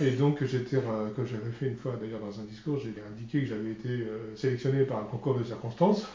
Et 0.00 0.10
donc, 0.12 0.44
j'étais, 0.44 0.76
euh, 0.76 1.08
comme 1.14 1.26
j'avais 1.26 1.50
fait 1.50 1.66
une 1.66 1.76
fois 1.76 1.94
d'ailleurs 2.00 2.20
dans 2.20 2.40
un 2.40 2.44
discours, 2.44 2.78
j'ai 2.78 2.94
indiqué 3.10 3.40
que 3.42 3.46
j'avais 3.46 3.70
été 3.70 3.88
euh, 3.88 4.34
sélectionné 4.36 4.84
par 4.84 4.98
un 4.98 5.04
concours 5.04 5.38
de 5.38 5.44
circonstances. 5.44 6.06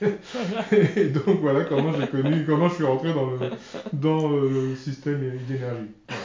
Et 0.02 1.06
donc, 1.06 1.40
voilà 1.40 1.64
comment 1.64 1.92
j'ai 1.92 2.06
connu, 2.06 2.44
comment 2.46 2.68
je 2.68 2.74
suis 2.74 2.84
rentré 2.84 3.12
dans 3.12 3.30
le, 3.30 3.38
dans 3.92 4.28
le 4.28 4.76
système 4.76 5.20
d'énergie. 5.48 5.90
Voilà. 6.06 6.22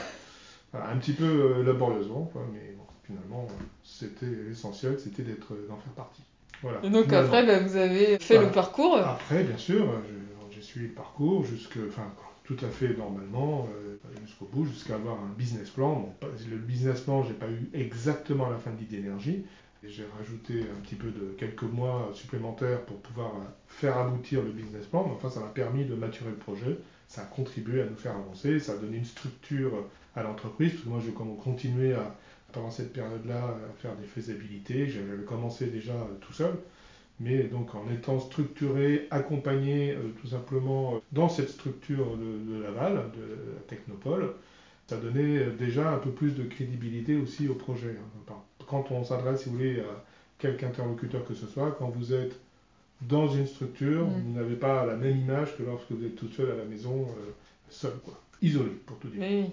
Voilà, 0.74 0.90
un 0.90 0.98
petit 0.98 1.14
peu 1.14 1.24
euh, 1.24 1.64
laborieusement, 1.64 2.28
quoi, 2.34 2.42
mais 2.52 2.76
bon, 2.76 2.84
finalement, 3.06 3.48
euh, 3.48 3.64
c'était 3.84 4.26
l'essentiel, 4.26 5.00
c'était 5.00 5.22
d'être, 5.22 5.54
d'en 5.70 5.78
faire 5.78 5.94
partie. 5.96 6.24
Voilà. 6.64 6.80
Et 6.84 6.90
donc 6.90 7.14
après, 7.14 7.46
bah, 7.46 7.60
vous 7.60 7.76
avez 7.76 8.18
fait 8.18 8.40
le 8.40 8.50
parcours. 8.50 8.98
Après, 8.98 9.44
bien 9.44 9.58
sûr, 9.58 9.84
euh, 9.84 10.00
j'ai 10.50 10.64
suivi 10.64 10.88
le 10.88 10.94
parcours 10.94 11.46
jusque, 11.46 11.78
enfin, 11.88 12.12
tout 12.44 12.58
à 12.62 12.70
fait 12.70 12.96
normalement, 12.98 13.70
euh, 13.74 13.98
jusqu'au 14.26 14.46
bout, 14.46 14.66
jusqu'à 14.66 14.96
avoir 14.96 15.20
un 15.20 15.34
business 15.38 15.70
plan. 15.70 15.94
Bon, 15.94 16.14
le 16.50 16.58
business 16.58 17.02
plan, 17.02 17.24
j'ai 17.24 17.34
pas 17.34 17.50
eu 17.50 17.70
exactement 17.74 18.50
la 18.50 18.58
fin 18.58 18.72
de 18.72 18.80
l'idée 18.80 18.98
d'énergie, 18.98 19.46
J'ai 19.84 20.06
rajouté 20.18 20.62
un 20.62 20.82
petit 20.82 20.96
peu 20.96 21.10
de 21.12 21.34
quelques 21.38 21.64
mois 21.64 22.12
supplémentaires 22.14 22.82
pour 22.86 22.98
pouvoir 22.98 23.32
faire 23.68 23.98
aboutir 23.98 24.42
le 24.42 24.52
business 24.52 24.86
plan. 24.86 25.10
Enfin, 25.14 25.30
ça 25.30 25.40
m'a 25.40 25.48
permis 25.48 25.86
de 25.86 25.96
maturer 25.96 26.30
le 26.32 26.38
projet. 26.38 26.78
Ça 27.08 27.22
a 27.22 27.26
contribué 27.26 27.82
à 27.82 27.86
nous 27.86 27.96
faire 27.96 28.16
avancer. 28.16 28.60
Ça 28.60 28.74
a 28.74 28.78
donné 28.78 28.98
une 28.98 29.06
structure 29.06 29.72
à 30.16 30.24
l'entreprise. 30.24 30.74
Parce 30.74 30.86
moi, 30.86 31.02
j'ai 31.06 31.12
continué 31.12 31.94
à, 31.94 32.16
pendant 32.52 32.72
cette 32.72 32.94
période-là 32.94 33.44
à 33.44 33.82
faire 33.82 33.96
des 33.96 34.08
faisabilités. 34.08 34.88
J'avais 34.88 35.24
commencé 35.26 35.68
déjà 35.68 35.96
tout 36.22 36.34
seul. 36.34 36.54
Mais 37.24 37.44
donc 37.44 37.74
en 37.76 37.90
étant 37.92 38.20
structuré, 38.20 39.08
accompagné 39.12 39.92
euh, 39.92 40.10
tout 40.22 40.28
simplement 40.28 41.02
dans 41.12 41.30
cette 41.30 41.50
structure 41.50 42.18
de, 42.18 42.54
de 42.54 42.62
Laval, 42.62 42.94
de 42.94 43.54
la 43.56 43.62
Technopole, 43.68 44.34
ça 44.88 44.98
donnait 44.98 45.46
déjà 45.58 45.94
un 45.94 45.98
peu 45.98 46.12
plus 46.12 46.36
de 46.36 46.44
crédibilité 46.44 47.16
aussi 47.16 47.48
au 47.48 47.56
projet. 47.56 47.96
Hein. 47.98 48.34
Quand 48.68 48.92
on 48.92 49.04
s'adresse, 49.04 49.44
si 49.44 49.50
vous 49.50 49.56
voulez, 49.56 49.80
à 49.80 50.04
quelque 50.40 50.66
interlocuteur 50.66 51.26
que 51.26 51.34
ce 51.34 51.48
soit, 51.48 51.72
quand 51.72 51.90
vous 51.90 52.14
êtes 52.14 52.40
dans 53.02 53.28
une 53.30 53.48
structure, 53.48 54.06
mm. 54.06 54.22
vous 54.26 54.34
n'avez 54.34 54.56
pas 54.56 54.86
la 54.86 54.96
même 54.96 55.18
image 55.18 55.58
que 55.58 55.64
lorsque 55.64 55.92
vous 55.92 56.06
êtes 56.06 56.16
tout 56.16 56.30
seul 56.30 56.52
à 56.52 56.56
la 56.56 56.66
maison, 56.66 57.02
euh, 57.02 57.32
seul, 57.70 57.94
quoi. 58.04 58.20
Isolé, 58.42 58.72
pour 58.86 58.98
tout 58.98 59.08
dire. 59.08 59.22
Oui. 59.22 59.46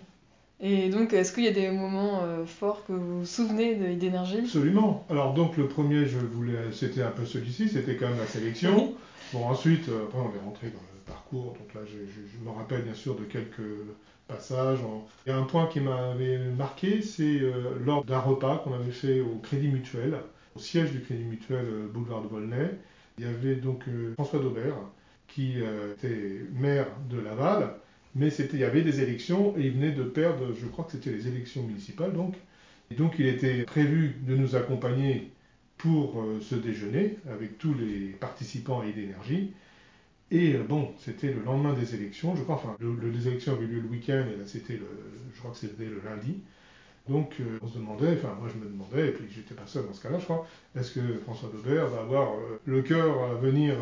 Et 0.62 0.90
donc, 0.90 1.14
est-ce 1.14 1.32
qu'il 1.32 1.44
y 1.44 1.48
a 1.48 1.52
des 1.52 1.70
moments 1.70 2.22
euh, 2.22 2.44
forts 2.44 2.84
que 2.86 2.92
vous 2.92 3.20
vous 3.20 3.26
souvenez 3.26 3.96
d'énergie? 3.96 4.40
Absolument. 4.40 5.06
Alors, 5.08 5.32
donc, 5.32 5.56
le 5.56 5.66
premier, 5.66 6.06
je 6.06 6.18
voulais, 6.18 6.70
c'était 6.70 7.02
un 7.02 7.10
peu 7.10 7.24
celui-ci, 7.24 7.70
c'était 7.70 7.96
quand 7.96 8.08
même 8.08 8.18
la 8.18 8.26
sélection. 8.26 8.94
Bon, 9.32 9.46
ensuite, 9.46 9.88
euh, 9.88 10.04
après, 10.04 10.18
on 10.18 10.36
est 10.36 10.44
rentré 10.44 10.66
dans 10.66 10.82
le 10.94 11.00
parcours. 11.06 11.54
Donc 11.54 11.72
là, 11.74 11.80
je, 11.86 11.92
je, 11.92 12.44
me 12.44 12.54
rappelle 12.54 12.82
bien 12.82 12.94
sûr 12.94 13.16
de 13.16 13.24
quelques 13.24 13.62
passage. 14.28 14.78
Il 15.26 15.30
y 15.30 15.32
a 15.32 15.38
un 15.38 15.44
point 15.44 15.66
qui 15.66 15.80
m'avait 15.80 16.38
marqué, 16.38 17.02
c'est 17.02 17.40
euh, 17.40 17.78
lors 17.84 18.04
d'un 18.04 18.20
repas 18.20 18.58
qu'on 18.58 18.74
avait 18.74 18.92
fait 18.92 19.20
au 19.20 19.40
Crédit 19.42 19.68
Mutuel, 19.68 20.14
au 20.54 20.60
siège 20.60 20.92
du 20.92 21.00
Crédit 21.00 21.24
Mutuel 21.24 21.64
boulevard 21.92 22.22
de 22.22 22.28
Volnay. 22.28 22.78
Il 23.18 23.24
y 23.24 23.28
avait 23.28 23.56
donc 23.56 23.84
François 24.14 24.38
Daubert, 24.38 24.76
qui 25.26 25.56
était 25.58 26.42
maire 26.52 26.86
de 27.10 27.18
Laval, 27.18 27.74
mais 28.14 28.28
il 28.28 28.58
y 28.58 28.64
avait 28.64 28.82
des 28.82 29.00
élections 29.00 29.56
et 29.58 29.66
il 29.66 29.72
venait 29.72 29.92
de 29.92 30.04
perdre, 30.04 30.52
je 30.54 30.66
crois 30.66 30.84
que 30.84 30.92
c'était 30.92 31.12
les 31.12 31.28
élections 31.28 31.62
municipales 31.62 32.12
donc. 32.12 32.34
Et 32.90 32.94
donc 32.94 33.14
il 33.18 33.26
était 33.26 33.64
prévu 33.64 34.16
de 34.26 34.36
nous 34.36 34.56
accompagner 34.56 35.30
pour 35.78 36.24
ce 36.40 36.54
déjeuner 36.56 37.16
avec 37.30 37.58
tous 37.58 37.74
les 37.74 38.08
participants 38.20 38.82
et 38.82 38.92
d'énergie. 38.92 39.52
Et 40.30 40.54
euh, 40.54 40.62
bon, 40.62 40.92
c'était 40.98 41.32
le 41.32 41.42
lendemain 41.42 41.72
des 41.72 41.94
élections, 41.94 42.36
je 42.36 42.42
crois, 42.42 42.54
enfin, 42.56 42.76
le, 42.80 42.94
les 43.10 43.28
élections 43.28 43.52
avaient 43.54 43.66
lieu 43.66 43.80
le 43.80 43.88
week-end, 43.88 44.24
et 44.32 44.36
là 44.38 44.46
c'était 44.46 44.74
le, 44.74 44.86
je 45.34 45.38
crois 45.38 45.50
que 45.50 45.56
c'était 45.56 45.84
le 45.86 46.00
lundi. 46.04 46.38
Donc 47.08 47.34
euh, 47.40 47.58
on 47.62 47.68
se 47.68 47.78
demandait, 47.78 48.12
enfin 48.12 48.36
moi 48.38 48.48
je 48.52 48.58
me 48.58 48.70
demandais, 48.70 49.08
et 49.08 49.12
puis 49.12 49.26
j'étais 49.34 49.54
pas 49.54 49.66
seul 49.66 49.86
dans 49.86 49.92
ce 49.92 50.02
cas-là, 50.02 50.18
je 50.18 50.24
crois, 50.24 50.46
est-ce 50.76 50.92
que 50.92 51.18
François 51.24 51.50
Daubert 51.50 51.88
va 51.88 52.02
avoir 52.02 52.34
euh, 52.34 52.60
le 52.66 52.82
cœur 52.82 53.24
à 53.24 53.34
venir 53.34 53.76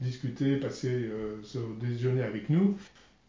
discuter, 0.00 0.56
passer 0.56 1.10
ce 1.42 1.58
déjeuner 1.80 2.22
avec 2.22 2.50
nous? 2.50 2.76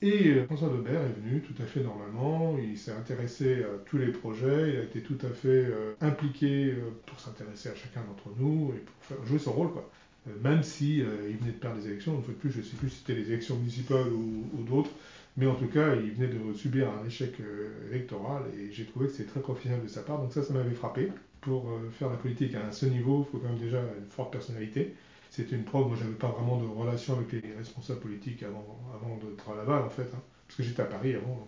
Et 0.01 0.43
François 0.45 0.69
Daubert 0.69 1.01
est 1.01 1.19
venu 1.21 1.41
tout 1.41 1.61
à 1.61 1.65
fait 1.65 1.81
normalement, 1.81 2.57
il 2.57 2.77
s'est 2.77 2.91
intéressé 2.91 3.63
à 3.63 3.77
tous 3.85 3.97
les 3.97 4.13
projets, 4.13 4.69
il 4.73 4.79
a 4.79 4.83
été 4.83 5.01
tout 5.01 5.17
à 5.23 5.29
fait 5.29 5.65
impliqué 5.99 6.73
pour 7.05 7.19
s'intéresser 7.19 7.67
à 7.69 7.75
chacun 7.75 8.01
d'entre 8.03 8.29
nous 8.37 8.73
et 8.75 8.79
pour 8.79 8.95
faire, 9.01 9.25
jouer 9.25 9.39
son 9.39 9.51
rôle 9.51 9.73
quoi. 9.73 9.89
Euh, 10.27 10.31
même 10.43 10.63
si 10.63 11.01
euh, 11.01 11.29
il 11.29 11.37
venait 11.37 11.51
de 11.51 11.57
perdre 11.57 11.77
les 11.77 11.87
élections, 11.87 12.15
une 12.15 12.23
fois 12.23 12.33
de 12.33 12.39
plus, 12.39 12.51
je 12.51 12.59
ne 12.59 12.63
sais 12.63 12.75
plus 12.75 12.89
si 12.89 12.97
c'était 12.97 13.15
les 13.15 13.31
élections 13.31 13.55
municipales 13.55 14.11
ou, 14.11 14.63
d'autres, 14.63 14.91
mais 15.37 15.47
en 15.47 15.55
tout 15.55 15.67
cas, 15.67 15.95
il 15.95 16.11
venait 16.11 16.27
de 16.27 16.53
subir 16.53 16.89
un 16.89 17.05
échec 17.05 17.33
euh, 17.39 17.89
électoral 17.91 18.43
et 18.57 18.71
j'ai 18.71 18.85
trouvé 18.85 19.07
que 19.07 19.13
c'était 19.13 19.29
très 19.29 19.39
professionnel 19.39 19.81
de 19.81 19.87
sa 19.87 20.01
part, 20.01 20.19
donc 20.19 20.33
ça, 20.33 20.43
ça 20.43 20.53
m'avait 20.53 20.75
frappé. 20.75 21.11
Pour 21.41 21.71
faire 21.93 22.09
la 22.09 22.17
politique 22.17 22.53
à 22.55 22.69
ce 22.73 22.85
niveau, 22.85 23.25
il 23.25 23.31
faut 23.31 23.37
quand 23.37 23.47
même 23.47 23.57
déjà 23.57 23.79
une 23.79 24.09
forte 24.09 24.33
personnalité. 24.33 24.93
C'était 25.29 25.55
une 25.55 25.63
preuve, 25.63 25.87
moi 25.87 25.97
j'avais 25.97 26.15
pas 26.15 26.29
vraiment 26.29 26.57
de 26.57 26.65
relation 26.65 27.15
avec 27.15 27.31
les 27.31 27.53
responsables 27.55 27.99
politiques 27.99 28.43
avant, 28.43 28.79
avant 28.95 29.17
d'être 29.17 29.49
à 29.51 29.55
Laval 29.55 29.83
en 29.83 29.89
fait, 29.89 30.09
hein, 30.13 30.21
parce 30.47 30.57
que 30.57 30.63
j'étais 30.63 30.81
à 30.81 30.85
Paris 30.85 31.15
avant, 31.15 31.47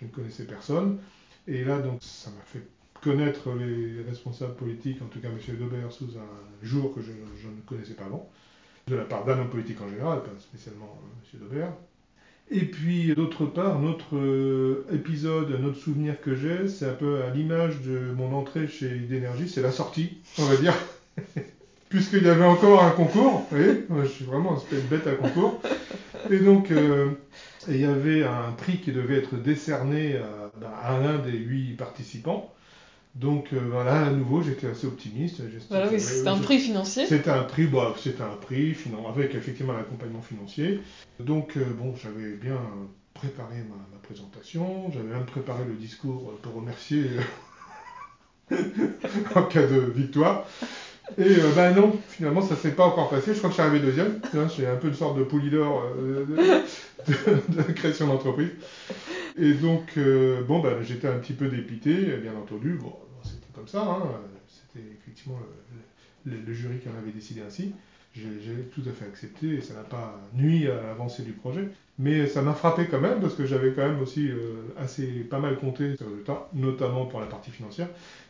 je 0.00 0.04
ne 0.04 0.10
connaissais 0.10 0.44
personne. 0.44 0.98
Et 1.48 1.64
là, 1.64 1.78
donc, 1.78 1.98
ça 2.02 2.30
m'a 2.30 2.42
fait 2.42 2.66
connaître 3.02 3.52
les 3.54 4.02
responsables 4.02 4.54
politiques, 4.54 5.00
en 5.02 5.06
tout 5.06 5.20
cas 5.20 5.28
M. 5.28 5.56
Daubert, 5.58 5.92
sous 5.92 6.08
un 6.16 6.66
jour 6.66 6.94
que 6.94 7.00
je, 7.00 7.10
ne 7.10 7.60
connaissais 7.66 7.94
pas 7.94 8.04
avant, 8.04 8.28
de 8.88 8.96
la 8.96 9.04
part 9.04 9.24
d'un 9.24 9.38
homme 9.38 9.50
politique 9.50 9.80
en 9.80 9.88
général, 9.88 10.22
pas 10.22 10.30
spécialement 10.40 10.98
euh, 11.02 11.36
M. 11.36 11.40
Daubert. 11.40 11.72
Et 12.48 12.64
puis, 12.64 13.14
d'autre 13.14 13.46
part, 13.46 13.80
notre 13.80 14.16
euh, 14.16 14.86
épisode, 14.92 15.50
notre 15.60 15.78
souvenir 15.78 16.20
que 16.20 16.36
j'ai, 16.36 16.68
c'est 16.68 16.88
un 16.88 16.94
peu 16.94 17.22
à 17.22 17.30
l'image 17.30 17.80
de 17.80 18.12
mon 18.12 18.32
entrée 18.32 18.68
chez 18.68 18.88
D'énergie, 18.88 19.48
c'est 19.48 19.62
la 19.62 19.72
sortie, 19.72 20.18
on 20.38 20.44
va 20.44 20.56
dire. 20.56 20.74
Puisqu'il 21.88 22.24
y 22.24 22.28
avait 22.28 22.44
encore 22.44 22.82
un 22.82 22.90
concours, 22.90 23.46
vous 23.50 23.56
voyez, 23.56 23.84
moi, 23.88 24.02
je 24.04 24.08
suis 24.08 24.24
vraiment 24.24 24.58
une 24.72 24.80
bête 24.80 25.06
à 25.06 25.12
concours. 25.12 25.60
Et 26.30 26.38
donc, 26.38 26.70
euh, 26.70 27.10
il 27.68 27.80
y 27.80 27.84
avait 27.84 28.24
un 28.24 28.52
prix 28.56 28.78
qui 28.78 28.92
devait 28.92 29.18
être 29.18 29.36
décerné 29.36 30.16
à, 30.16 30.94
à 30.94 31.00
l'un 31.00 31.18
des 31.18 31.32
huit 31.32 31.76
participants. 31.76 32.52
Donc 33.16 33.54
euh, 33.54 33.60
voilà, 33.70 34.06
à 34.06 34.10
nouveau, 34.10 34.42
j'étais 34.42 34.66
assez 34.66 34.86
optimiste. 34.86 35.40
Voilà, 35.70 35.88
oui, 35.88 35.98
c'était 35.98 36.28
un 36.28 36.38
prix 36.38 36.58
financier. 36.58 37.06
C'était 37.06 37.30
un 37.30 37.44
prix, 37.44 37.66
bah, 37.66 37.94
c'était 37.98 38.22
un 38.22 38.36
prix 38.36 38.76
avec 39.08 39.34
effectivement 39.34 39.72
l'accompagnement 39.72 40.20
financier. 40.20 40.80
Donc 41.18 41.56
euh, 41.56 41.64
bon, 41.78 41.94
j'avais 41.96 42.32
bien 42.34 42.60
préparé 43.14 43.56
ma, 43.56 43.98
présentation, 44.02 44.90
j'avais 44.92 45.08
même 45.08 45.24
préparé 45.24 45.64
le 45.66 45.74
discours 45.74 46.32
pour 46.42 46.54
remercier 46.54 47.06
en 49.34 49.42
cas 49.42 49.66
de 49.66 49.80
victoire. 49.80 50.46
Et 51.18 51.36
ben 51.54 51.74
non, 51.74 51.98
finalement, 52.08 52.42
ça 52.42 52.56
s'est 52.56 52.72
pas 52.72 52.84
encore 52.84 53.08
passé. 53.08 53.32
Je 53.32 53.38
crois 53.38 53.50
que 53.50 53.56
je 53.56 53.62
arrivé 53.62 53.80
deuxième. 53.80 54.20
J'ai 54.56 54.66
un 54.66 54.76
peu 54.76 54.88
une 54.88 54.94
sorte 54.94 55.18
de 55.18 55.24
pouli 55.24 55.50
d'or 55.50 55.84
de, 57.06 57.72
création 57.72 58.08
d'entreprise. 58.08 58.50
Et 59.38 59.52
donc, 59.54 59.98
bon, 60.48 60.60
ben, 60.60 60.82
j'étais 60.82 61.08
un 61.08 61.18
petit 61.18 61.32
peu 61.32 61.48
dépité, 61.48 61.94
bien 62.16 62.34
entendu. 62.34 62.78
Bon, 62.80 62.92
comme 63.54 63.68
ça. 63.68 63.82
Hein. 63.82 64.02
C'était 64.48 64.86
effectivement 65.00 65.38
le, 66.24 66.54
jury 66.54 66.78
qui 66.78 66.88
en 66.88 66.98
avait 67.00 67.12
décidé 67.12 67.42
ainsi. 67.46 67.72
J'ai 68.14 68.62
tout 68.74 68.82
à 68.88 68.92
fait 68.92 69.04
accepté 69.04 69.54
et 69.54 69.60
ça 69.60 69.74
n'a 69.74 69.82
pas 69.82 70.20
nuit 70.34 70.68
à 70.68 70.74
l'avancée 70.74 71.22
du 71.22 71.32
projet. 71.32 71.68
Mais 71.98 72.26
ça 72.26 72.42
m'a 72.42 72.52
frappé 72.52 72.86
quand 72.90 73.00
même 73.00 73.20
parce 73.20 73.34
que 73.34 73.46
j'avais 73.46 73.72
quand 73.72 73.86
même 73.86 74.00
aussi 74.02 74.28
euh, 74.28 74.56
assez 74.78 75.06
pas 75.06 75.38
mal 75.38 75.56
compté 75.56 75.96
sur 75.96 76.04
le 76.06 76.12
résultat, 76.12 76.48
notamment 76.52 77.06
pour 77.06 77.20
la 77.20 77.26
partie 77.26 77.50
financière. 77.50 77.88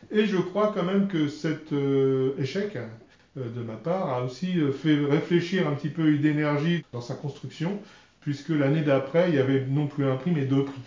Et 0.09 0.25
je 0.25 0.37
crois 0.37 0.71
quand 0.73 0.83
même 0.83 1.07
que 1.07 1.27
cet 1.27 1.73
euh, 1.73 2.31
échec 2.39 2.77
euh, 2.77 3.49
de 3.55 3.61
ma 3.61 3.75
part 3.75 4.09
a 4.09 4.23
aussi 4.23 4.55
fait 4.71 4.95
réfléchir 5.05 5.67
un 5.67 5.73
petit 5.73 5.89
peu 5.89 6.17
d'énergie 6.17 6.85
dans 6.93 7.01
sa 7.01 7.15
construction 7.15 7.79
puisque 8.27 8.49
l'année 8.49 8.81
d'après, 8.81 9.29
il 9.29 9.35
y 9.35 9.39
avait 9.39 9.65
non 9.65 9.87
plus 9.87 10.05
un 10.05 10.17
prix, 10.17 10.31
mais 10.31 10.43
deux 10.43 10.65
prix. 10.65 10.81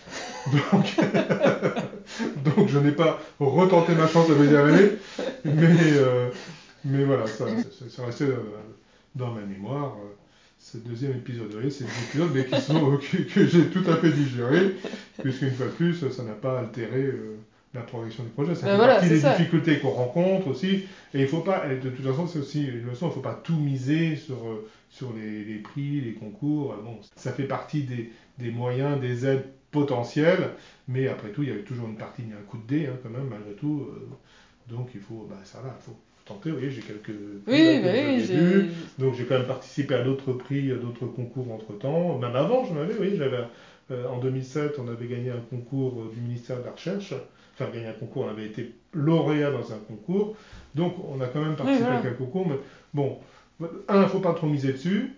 Donc, 2.45 2.69
je 2.69 2.79
n'ai 2.79 2.93
pas 2.93 3.19
retenté 3.39 3.95
ma 3.95 4.07
chance 4.07 4.29
deuxième 4.29 4.67
année, 4.67 4.91
mais, 5.47 5.79
euh, 5.81 6.29
mais 6.85 7.05
voilà, 7.05 7.27
ça, 7.27 7.47
restait 8.05 8.27
dans 9.15 9.33
ma 9.33 9.41
mémoire. 9.41 9.97
Euh, 10.61 10.79
ce 10.79 10.79
deuxième 10.79 11.13
épisode, 11.13 11.53
c'est 11.71 11.85
des 11.85 12.05
épisodes 12.09 12.31
mais 12.35 12.45
qui 12.45 12.61
sont, 12.61 12.99
que, 13.35 13.47
j'ai 13.47 13.67
tout 13.67 13.85
à 13.91 13.97
fait 13.97 14.11
digéré, 14.11 14.77
puisqu'une 15.19 15.53
fois 15.53 15.67
de 15.67 15.73
plus, 15.73 16.09
ça 16.11 16.23
n'a 16.23 16.33
pas 16.33 16.61
altéré 16.61 17.13
la 17.75 17.83
progression 17.83 18.25
du 18.25 18.31
projet. 18.31 18.55
Ça 18.55 18.67
fait 18.67 18.79
partie 18.79 19.09
des 19.09 19.21
difficultés 19.21 19.79
qu'on 19.79 19.91
rencontre 19.91 20.49
aussi. 20.49 20.85
Et 21.15 21.21
il 21.21 21.29
faut 21.29 21.41
pas, 21.41 21.67
de 21.69 21.91
toute 21.91 22.05
façon, 22.05 22.27
c'est 22.27 22.39
aussi 22.41 22.65
une 22.65 22.87
leçon, 22.87 23.07
il 23.07 23.09
ne 23.09 23.15
faut 23.15 23.21
pas 23.21 23.41
tout 23.43 23.57
miser 23.57 24.17
sur, 24.17 24.37
sur 24.91 25.13
les, 25.13 25.45
les, 25.45 25.59
prix, 25.59 26.01
les 26.01 26.15
concours. 26.15 26.75
Bon, 26.85 26.99
ça 27.17 27.33
fait 27.33 27.45
partie 27.45 27.85
des, 27.85 28.13
des, 28.39 28.51
moyens, 28.51 29.01
des 29.01 29.27
aides 29.27 29.47
potentielles, 29.71 30.51
mais 30.89 31.09
après 31.09 31.31
tout, 31.31 31.43
il 31.43 31.49
y 31.49 31.53
avait 31.53 31.63
toujours 31.63 31.89
une 31.89 31.97
partie, 31.97 32.23
il 32.23 32.31
y 32.31 32.33
a 32.33 32.37
un 32.37 32.43
coup 32.43 32.59
de 32.59 32.67
dé 32.67 32.87
hein, 32.87 32.97
quand 33.03 33.11
même, 33.11 33.29
malgré 33.29 33.53
tout. 33.53 33.87
Euh, 33.89 34.09
donc 34.69 34.91
il 34.95 35.01
faut, 35.01 35.27
bah, 35.29 35.39
ça 35.45 35.61
va, 35.61 35.77
il 35.81 35.85
faut 35.85 35.97
Vous 36.45 36.51
voyez, 36.53 36.71
j'ai 36.71 36.83
quelques 36.83 37.11
oui, 37.47 37.81
bah 37.83 37.91
oui, 37.93 38.71
Donc 38.99 39.15
j'ai 39.15 39.25
quand 39.25 39.39
même 39.39 39.47
participé 39.47 39.95
à 39.95 40.03
d'autres 40.03 40.33
prix, 40.33 40.71
à 40.71 40.77
d'autres 40.77 41.07
concours 41.07 41.53
entre 41.53 41.77
temps. 41.79 42.19
Même 42.19 42.37
avant, 42.37 42.65
je 42.65 42.73
m'avais, 42.75 42.95
oui, 42.99 43.15
j'avais. 43.17 43.45
Euh, 43.91 44.07
en 44.09 44.19
2007, 44.19 44.77
on 44.79 44.89
avait 44.89 45.07
gagné 45.07 45.31
un 45.31 45.41
concours 45.51 46.11
du 46.15 46.21
ministère 46.21 46.59
de 46.61 46.65
la 46.65 46.73
Recherche. 46.73 47.15
Faire 47.57 47.73
gagner 47.73 47.89
un 47.89 47.93
concours, 47.93 48.25
on 48.27 48.31
avait 48.31 48.47
été 48.47 48.73
lauréat 48.95 49.51
dans 49.51 49.73
un 49.73 49.79
concours, 49.87 50.37
donc 50.75 50.95
on 51.05 51.21
a 51.21 51.27
quand 51.27 51.43
même 51.43 51.57
participé 51.57 51.89
à 51.89 52.01
quelques 52.01 52.17
concours, 52.17 52.49
mais 52.49 52.59
bon, 52.95 53.19
un, 53.89 53.97
il 53.97 54.01
ne 54.01 54.07
faut 54.07 54.21
pas 54.21 54.33
trop 54.33 54.47
miser 54.47 54.73
dessus, 54.73 55.13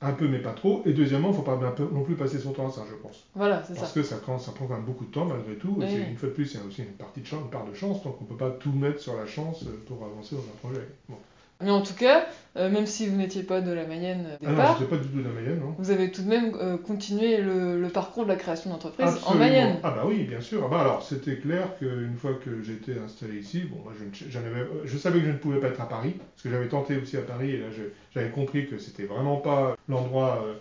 un 0.00 0.12
peu 0.12 0.28
mais 0.28 0.38
pas 0.38 0.52
trop, 0.52 0.82
et 0.84 0.92
deuxièmement, 0.92 1.28
il 1.28 1.32
ne 1.32 1.36
faut 1.36 1.42
pas 1.42 1.58
non 1.92 2.02
plus 2.02 2.14
passer 2.14 2.38
son 2.38 2.52
temps 2.52 2.68
à 2.68 2.70
ça, 2.70 2.82
je 2.88 2.94
pense. 2.94 3.24
Voilà, 3.34 3.62
c'est 3.66 3.74
ça. 3.74 3.80
Parce 3.80 3.92
que 3.92 4.02
ça 4.02 4.16
prend, 4.16 4.38
ça 4.38 4.52
prend 4.52 4.66
quand 4.66 4.74
même 4.74 4.84
beaucoup 4.84 5.04
de 5.04 5.10
temps 5.10 5.24
malgré 5.24 5.56
tout, 5.56 5.82
et 5.82 6.10
une 6.10 6.16
fois 6.16 6.28
de 6.28 6.34
plus, 6.34 6.54
il 6.54 6.60
y 6.60 6.62
a 6.62 6.66
aussi 6.66 6.82
une 6.82 6.88
partie 6.92 7.20
de 7.20 7.26
chance, 7.26 7.40
une 7.42 7.50
part 7.50 7.64
de 7.66 7.74
chance, 7.74 8.02
donc 8.04 8.16
on 8.20 8.24
ne 8.24 8.28
peut 8.28 8.36
pas 8.36 8.50
tout 8.50 8.72
mettre 8.72 9.00
sur 9.00 9.16
la 9.16 9.26
chance 9.26 9.64
pour 9.86 10.04
avancer 10.04 10.36
dans 10.36 10.42
un 10.42 10.56
projet. 10.70 10.86
Bon. 11.08 11.16
Mais 11.60 11.70
en 11.70 11.82
tout 11.82 11.94
cas, 11.94 12.26
euh, 12.56 12.70
même 12.70 12.86
si 12.86 13.08
vous 13.08 13.16
n'étiez 13.16 13.42
pas 13.42 13.60
de 13.60 13.72
la 13.72 13.84
Mayenne 13.84 14.26
au 14.40 14.44
Ah 14.46 14.48
non, 14.48 14.50
départ, 14.56 14.76
j'étais 14.78 14.90
pas 14.90 14.96
du 14.96 15.08
tout 15.08 15.18
de 15.18 15.24
la 15.24 15.30
Mayenne, 15.30 15.58
non 15.58 15.74
vous 15.76 15.90
avez 15.90 16.12
tout 16.12 16.22
de 16.22 16.28
même 16.28 16.54
euh, 16.54 16.76
continué 16.76 17.38
le, 17.38 17.80
le 17.80 17.88
parcours 17.88 18.24
de 18.24 18.28
la 18.28 18.36
création 18.36 18.70
d'entreprise 18.70 19.08
en. 19.26 19.34
Mayenne. 19.34 19.76
Ah 19.82 19.90
bah 19.90 20.04
oui, 20.06 20.22
bien 20.24 20.40
sûr. 20.40 20.62
Ah 20.64 20.68
bah 20.70 20.80
alors, 20.82 21.02
c'était 21.02 21.36
clair 21.38 21.76
qu'une 21.78 22.16
fois 22.16 22.34
que 22.34 22.62
j'étais 22.62 22.98
installé 22.98 23.38
ici, 23.38 23.62
bon, 23.62 23.80
moi, 23.82 23.92
je, 23.98 24.38
avais- 24.38 24.66
je 24.84 24.96
savais 24.98 25.18
que 25.18 25.26
je 25.26 25.32
ne 25.32 25.36
pouvais 25.38 25.58
pas 25.58 25.66
être 25.68 25.80
à 25.80 25.88
Paris, 25.88 26.14
parce 26.18 26.42
que 26.42 26.50
j'avais 26.50 26.68
tenté 26.68 26.96
aussi 26.96 27.16
à 27.16 27.22
Paris, 27.22 27.50
et 27.50 27.58
là, 27.58 27.66
j'avais 28.14 28.30
compris 28.30 28.66
que 28.68 28.78
c'était 28.78 29.04
vraiment 29.04 29.36
pas 29.38 29.76
l'endroit 29.88 30.44
euh, 30.46 30.54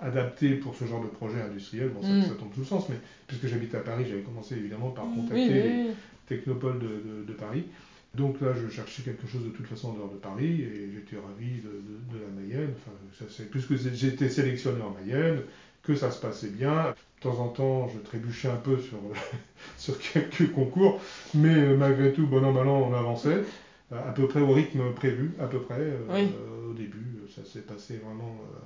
adapté 0.00 0.50
pour 0.50 0.76
ce 0.76 0.84
genre 0.84 1.02
de 1.02 1.08
projet 1.08 1.40
industriel. 1.42 1.88
Bon, 1.88 2.00
ça, 2.02 2.12
Mm. 2.12 2.22
ça 2.22 2.34
tombe 2.38 2.52
sous 2.54 2.60
le 2.60 2.66
sens, 2.66 2.88
mais 2.88 2.96
puisque 3.26 3.46
j'habitais 3.48 3.76
à 3.76 3.80
Paris, 3.80 4.04
j'avais 4.08 4.22
commencé 4.22 4.54
évidemment 4.56 4.90
par 4.90 5.06
Oui, 5.06 5.14
contacter 5.16 5.42
oui, 5.48 5.52
les 5.62 5.86
technopoles 6.26 6.78
de, 6.78 6.86
de- 6.86 7.24
de 7.26 7.32
Paris. 7.32 7.64
Donc 8.14 8.40
là, 8.40 8.52
je 8.54 8.68
cherchais 8.68 9.02
quelque 9.02 9.26
chose 9.26 9.44
de 9.44 9.50
toute 9.50 9.66
façon 9.66 9.90
en 9.90 9.92
dehors 9.94 10.10
de 10.12 10.16
Paris, 10.18 10.62
et 10.62 10.90
j'étais 10.92 11.16
ravi 11.16 11.60
de, 11.60 11.68
de- 11.68 12.18
de 12.18 12.24
la 12.24 12.30
Mayenne. 12.40 12.72
Enfin, 12.76 12.92
ça, 13.18 13.24
c'est, 13.28 13.50
puisque 13.50 13.74
j'étais 13.76 14.28
sélectionné 14.28 14.80
en 14.82 14.90
Mayenne, 14.90 15.40
que 15.82 15.94
ça 15.94 16.10
se 16.10 16.20
passait 16.20 16.48
bien. 16.50 16.94
De 17.16 17.30
temps 17.30 17.38
en 17.40 17.48
temps, 17.48 17.88
je 17.88 17.98
trébuchais 17.98 18.48
un 18.48 18.56
peu 18.56 18.78
sur, 18.78 18.98
sur 19.76 19.98
quelques 19.98 20.52
concours, 20.52 21.00
mais 21.34 21.54
euh, 21.54 21.76
malgré 21.76 22.12
tout, 22.12 22.26
bon 22.26 22.44
an, 22.44 22.52
mal 22.52 22.68
an, 22.68 22.88
on 22.90 22.94
avançait, 22.94 23.42
euh, 23.92 24.08
à 24.08 24.12
peu 24.12 24.28
près 24.28 24.40
au 24.40 24.52
rythme 24.52 24.92
prévu, 24.94 25.32
à 25.40 25.46
peu 25.46 25.60
près. 25.60 25.80
euh, 25.80 25.98
Oui. 26.10 26.28
euh, 26.34 26.70
au 26.70 26.74
début, 26.74 27.20
ça 27.34 27.44
s'est 27.44 27.62
passé 27.62 27.96
vraiment 28.04 28.36
euh, 28.52 28.56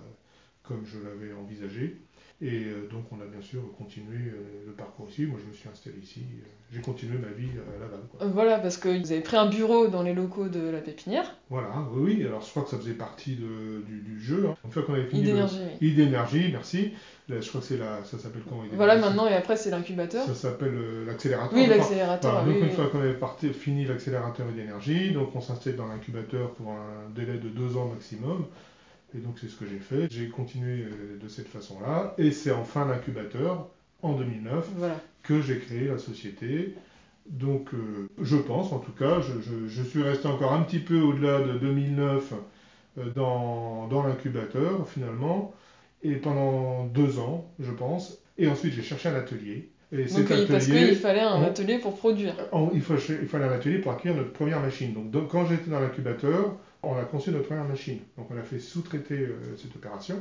comme 0.62 0.84
je 0.86 0.98
l'avais 0.98 1.32
envisagé. 1.32 1.96
Et 2.40 2.66
euh, 2.66 2.88
donc, 2.88 3.04
on 3.10 3.16
a 3.20 3.24
bien 3.26 3.40
sûr 3.40 3.60
continué 3.76 4.16
euh, 4.28 4.66
le 4.68 4.72
parcours 4.72 5.08
ici. 5.10 5.26
Moi, 5.26 5.40
je 5.42 5.48
me 5.48 5.52
suis 5.52 5.68
installé 5.68 5.96
ici. 6.00 6.20
euh, 6.34 6.46
J'ai 6.72 6.80
continué 6.80 7.18
ma 7.18 7.26
vie 7.36 7.48
à 7.76 7.80
Laval. 7.80 7.98
quoi. 8.16 8.26
Voilà, 8.28 8.58
parce 8.60 8.76
que 8.76 8.88
vous 8.88 9.10
avez 9.10 9.22
pris 9.22 9.36
un 9.36 9.46
bureau 9.46 9.88
dans 9.88 10.02
les 10.04 10.14
locaux 10.14 10.46
de 10.48 10.60
la 10.70 10.78
pépinière, 10.78 11.34
Voilà, 11.50 11.68
oui, 11.94 12.14
oui. 12.18 12.26
Alors, 12.28 12.40
je 12.42 12.50
crois 12.50 12.62
que 12.62 12.70
ça 12.70 12.78
faisait 12.78 12.92
partie 12.94 13.34
de- 13.34 13.82
du, 13.84 14.02
du 14.02 14.20
jeu. 14.22 14.46
hein. 14.48 14.54
Une 14.64 14.70
fois 14.70 14.84
qu'on 14.84 14.94
avait 14.94 15.06
fini 15.06 15.22
le- 15.22 15.28
idénergie. 15.30 15.60
oui. 15.80 15.88
Idénergie, 15.88 16.48
merci. 16.52 16.92
Là, 17.28 17.40
je 17.40 17.48
crois 17.48 17.60
que 17.60 17.66
c'est 17.66 17.76
la, 17.76 18.04
ça 18.04 18.18
s'appelle 18.20 18.42
comment 18.48 18.60
Idénergie 18.62 18.76
Voilà, 18.76 18.96
maintenant 18.98 19.26
et 19.26 19.34
après 19.34 19.56
c'est 19.56 19.70
l'incubateur. 19.70 20.24
Ça 20.24 20.34
s'appelle 20.36 20.74
euh, 20.76 21.04
l'accélérateur. 21.06 21.58
Oui, 21.58 21.66
l'accélérateur. 21.66 22.44
Oui, 22.46 22.54
donc 22.54 22.62
une 22.62 22.70
fois 22.70 22.86
qu'on 22.86 23.00
avait 23.00 23.14
parti- 23.14 23.52
fini 23.52 23.84
l'accélérateur 23.84 24.46
et 24.48 24.52
d'énergie, 24.52 25.10
donc 25.10 25.34
on 25.34 25.40
s'installe 25.40 25.74
dans 25.74 25.88
l'incubateur 25.88 26.52
pour 26.52 26.70
un 26.70 27.10
délai 27.16 27.38
de 27.38 27.48
deux 27.48 27.76
ans 27.76 27.86
maximum. 27.88 28.46
Et 29.14 29.18
donc 29.18 29.38
c'est 29.40 29.48
ce 29.48 29.56
que 29.56 29.66
j'ai 29.66 29.78
fait. 29.78 30.08
J'ai 30.10 30.28
continué 30.28 30.84
euh, 30.84 31.18
de 31.22 31.28
cette 31.28 31.48
façon-là. 31.48 32.14
Et 32.18 32.30
c'est 32.30 32.50
en 32.52 32.64
fin 32.64 32.86
d'incubateur, 32.86 33.68
en 34.02 34.12
2009, 34.14 34.68
Voilà. 34.76 35.00
que 35.22 35.40
j'ai 35.40 35.58
créé 35.58 35.88
la 35.88 35.98
société. 35.98 36.74
Donc 37.26 37.74
euh, 37.74 38.08
je 38.22 38.36
pense, 38.36 38.72
en 38.72 38.78
tout 38.78 38.92
cas, 38.92 39.20
je, 39.20 39.40
je- 39.40 39.66
je 39.68 39.82
suis 39.82 40.02
resté 40.02 40.28
encore 40.28 40.52
un 40.52 40.62
petit 40.62 40.78
peu 40.78 41.00
au-delà 41.00 41.40
de 41.40 41.58
2009 41.58 42.32
euh, 42.98 43.10
dans, 43.14 43.86
dans 43.88 44.02
l'incubateur 44.06 44.88
finalement. 44.88 45.54
Et 46.02 46.14
pendant 46.16 46.84
deux 46.86 47.18
ans, 47.18 47.50
je 47.58 47.72
pense. 47.72 48.18
Et 48.38 48.48
ensuite 48.48 48.72
j'ai 48.74 48.82
cherché 48.82 49.08
un 49.08 49.14
atelier. 49.16 49.70
Et 49.90 50.04
Donc 50.04 50.18
oui, 50.18 50.24
parce 50.48 50.64
atelier- 50.64 50.88
qu'il 50.88 50.96
fallait 50.96 51.20
un 51.20 51.42
atelier 51.42 51.78
pour 51.78 51.94
produire. 51.96 52.34
en- 52.52 52.70
il, 52.74 52.82
faut- 52.82 52.94
il 52.96 53.26
fallait 53.28 53.46
un 53.46 53.52
atelier 53.52 53.78
pour 53.78 53.92
acquérir 53.92 54.18
notre 54.18 54.32
première 54.32 54.60
machine. 54.60 54.92
Donc, 54.92 55.10
donc, 55.10 55.28
quand 55.30 55.46
j'étais 55.46 55.70
dans 55.70 55.80
l'incubateur, 55.80 56.54
on 56.82 56.94
a 56.96 57.02
conçu 57.04 57.30
notre 57.30 57.46
première 57.46 57.64
machine. 57.64 57.98
Donc 58.16 58.30
on 58.30 58.36
a 58.38 58.42
fait 58.42 58.58
sous-traiter 58.58 59.14
euh, 59.18 59.34
cette 59.56 59.74
opération. 59.76 60.16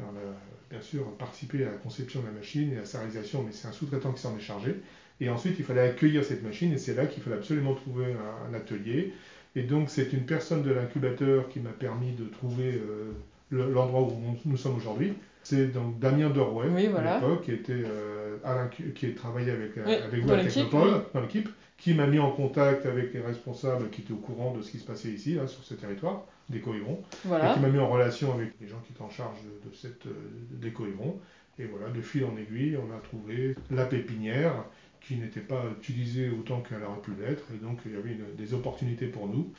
Et 0.00 0.02
on 0.02 0.16
a 0.16 0.32
bien 0.70 0.80
sûr 0.80 1.04
participé 1.18 1.64
à 1.64 1.70
la 1.70 1.76
conception 1.76 2.20
de 2.22 2.26
la 2.26 2.32
machine 2.32 2.72
et 2.72 2.78
à 2.78 2.84
sa 2.86 2.98
réalisation, 2.98 3.42
mais 3.44 3.52
c'est 3.52 3.68
un 3.68 3.72
sous-traitant 3.72 4.12
qui 4.12 4.22
s'en 4.22 4.34
est 4.36 4.40
chargé. 4.40 4.76
Et 5.20 5.28
ensuite, 5.28 5.56
il 5.58 5.64
fallait 5.64 5.82
accueillir 5.82 6.24
cette 6.24 6.42
machine 6.42 6.72
et 6.72 6.78
c'est 6.78 6.94
là 6.94 7.04
qu'il 7.06 7.22
fallait 7.22 7.36
absolument 7.36 7.74
trouver 7.74 8.06
un, 8.06 8.50
un 8.50 8.54
atelier. 8.54 9.12
Et 9.54 9.62
donc 9.64 9.90
c'est 9.90 10.14
une 10.14 10.24
personne 10.24 10.62
de 10.62 10.72
l'incubateur 10.72 11.50
qui 11.50 11.60
m'a 11.60 11.70
permis 11.70 12.12
de 12.12 12.24
trouver 12.24 12.72
euh, 12.72 13.12
le- 13.50 13.70
l'endroit 13.70 14.00
où 14.00 14.12
nous 14.46 14.56
sommes 14.56 14.76
aujourd'hui. 14.76 15.12
C'est 15.44 15.66
donc 15.72 15.98
Damien 15.98 16.32
Oui, 16.74 16.86
voilà. 16.86 17.16
à 17.16 17.20
l'époque, 17.20 17.42
qui, 17.42 17.52
était, 17.52 17.72
euh, 17.72 18.36
l'incu- 18.44 18.92
qui 18.94 19.12
travaillait 19.14 19.52
avec, 19.52 19.76
euh, 19.78 19.84
Oui, 19.86 19.94
avec 19.94 20.22
vous 20.24 20.32
à 20.32 20.38
Technopole, 20.38 20.88
oui. 20.88 21.00
dans 21.14 21.20
l'équipe, 21.20 21.48
qui 21.78 21.94
m'a 21.94 22.06
mis 22.06 22.18
en 22.20 22.30
contact 22.30 22.86
avec 22.86 23.12
les 23.12 23.20
responsables 23.20 23.90
qui 23.90 24.02
étaient 24.02 24.12
au 24.12 24.16
courant 24.16 24.54
de 24.54 24.62
ce 24.62 24.70
qui 24.70 24.78
se 24.78 24.84
passait 24.86 25.08
ici, 25.10 25.34
là, 25.34 25.46
sur 25.48 25.64
ce 25.64 25.74
territoire, 25.74 26.24
des 26.48 26.60
Cohérons, 26.60 27.00
et 27.24 27.28
Voilà. 27.28 27.54
qui 27.54 27.60
m'a 27.60 27.68
mis 27.68 27.78
en 27.78 27.88
relation 27.88 28.32
avec 28.32 28.52
les 28.60 28.68
gens 28.68 28.80
qui 28.86 28.92
étaient 28.92 29.02
en 29.02 29.10
charge 29.10 29.38
de, 29.42 29.68
de 29.70 29.74
cette, 29.74 30.06
euh, 30.06 30.12
des 30.52 30.70
Cohérons. 30.70 31.18
Et 31.58 31.64
voilà, 31.64 31.88
de 31.90 32.00
fil 32.00 32.24
en 32.24 32.36
aiguille, 32.36 32.76
on 32.78 32.94
a 32.96 32.98
trouvé 33.00 33.54
la 33.70 33.84
pépinière 33.84 34.54
qui 35.00 35.16
n'était 35.16 35.40
pas 35.40 35.64
utilisée 35.80 36.30
autant 36.30 36.60
qu'elle 36.60 36.82
aurait 36.84 37.00
pu 37.02 37.10
l'être, 37.20 37.42
et 37.54 37.58
donc 37.58 37.80
il 37.84 37.92
y 37.92 37.96
avait 37.96 38.12
une- 38.12 38.36
des 38.38 38.54
opportunités 38.54 39.06
pour 39.06 39.26
nous. 39.28 39.50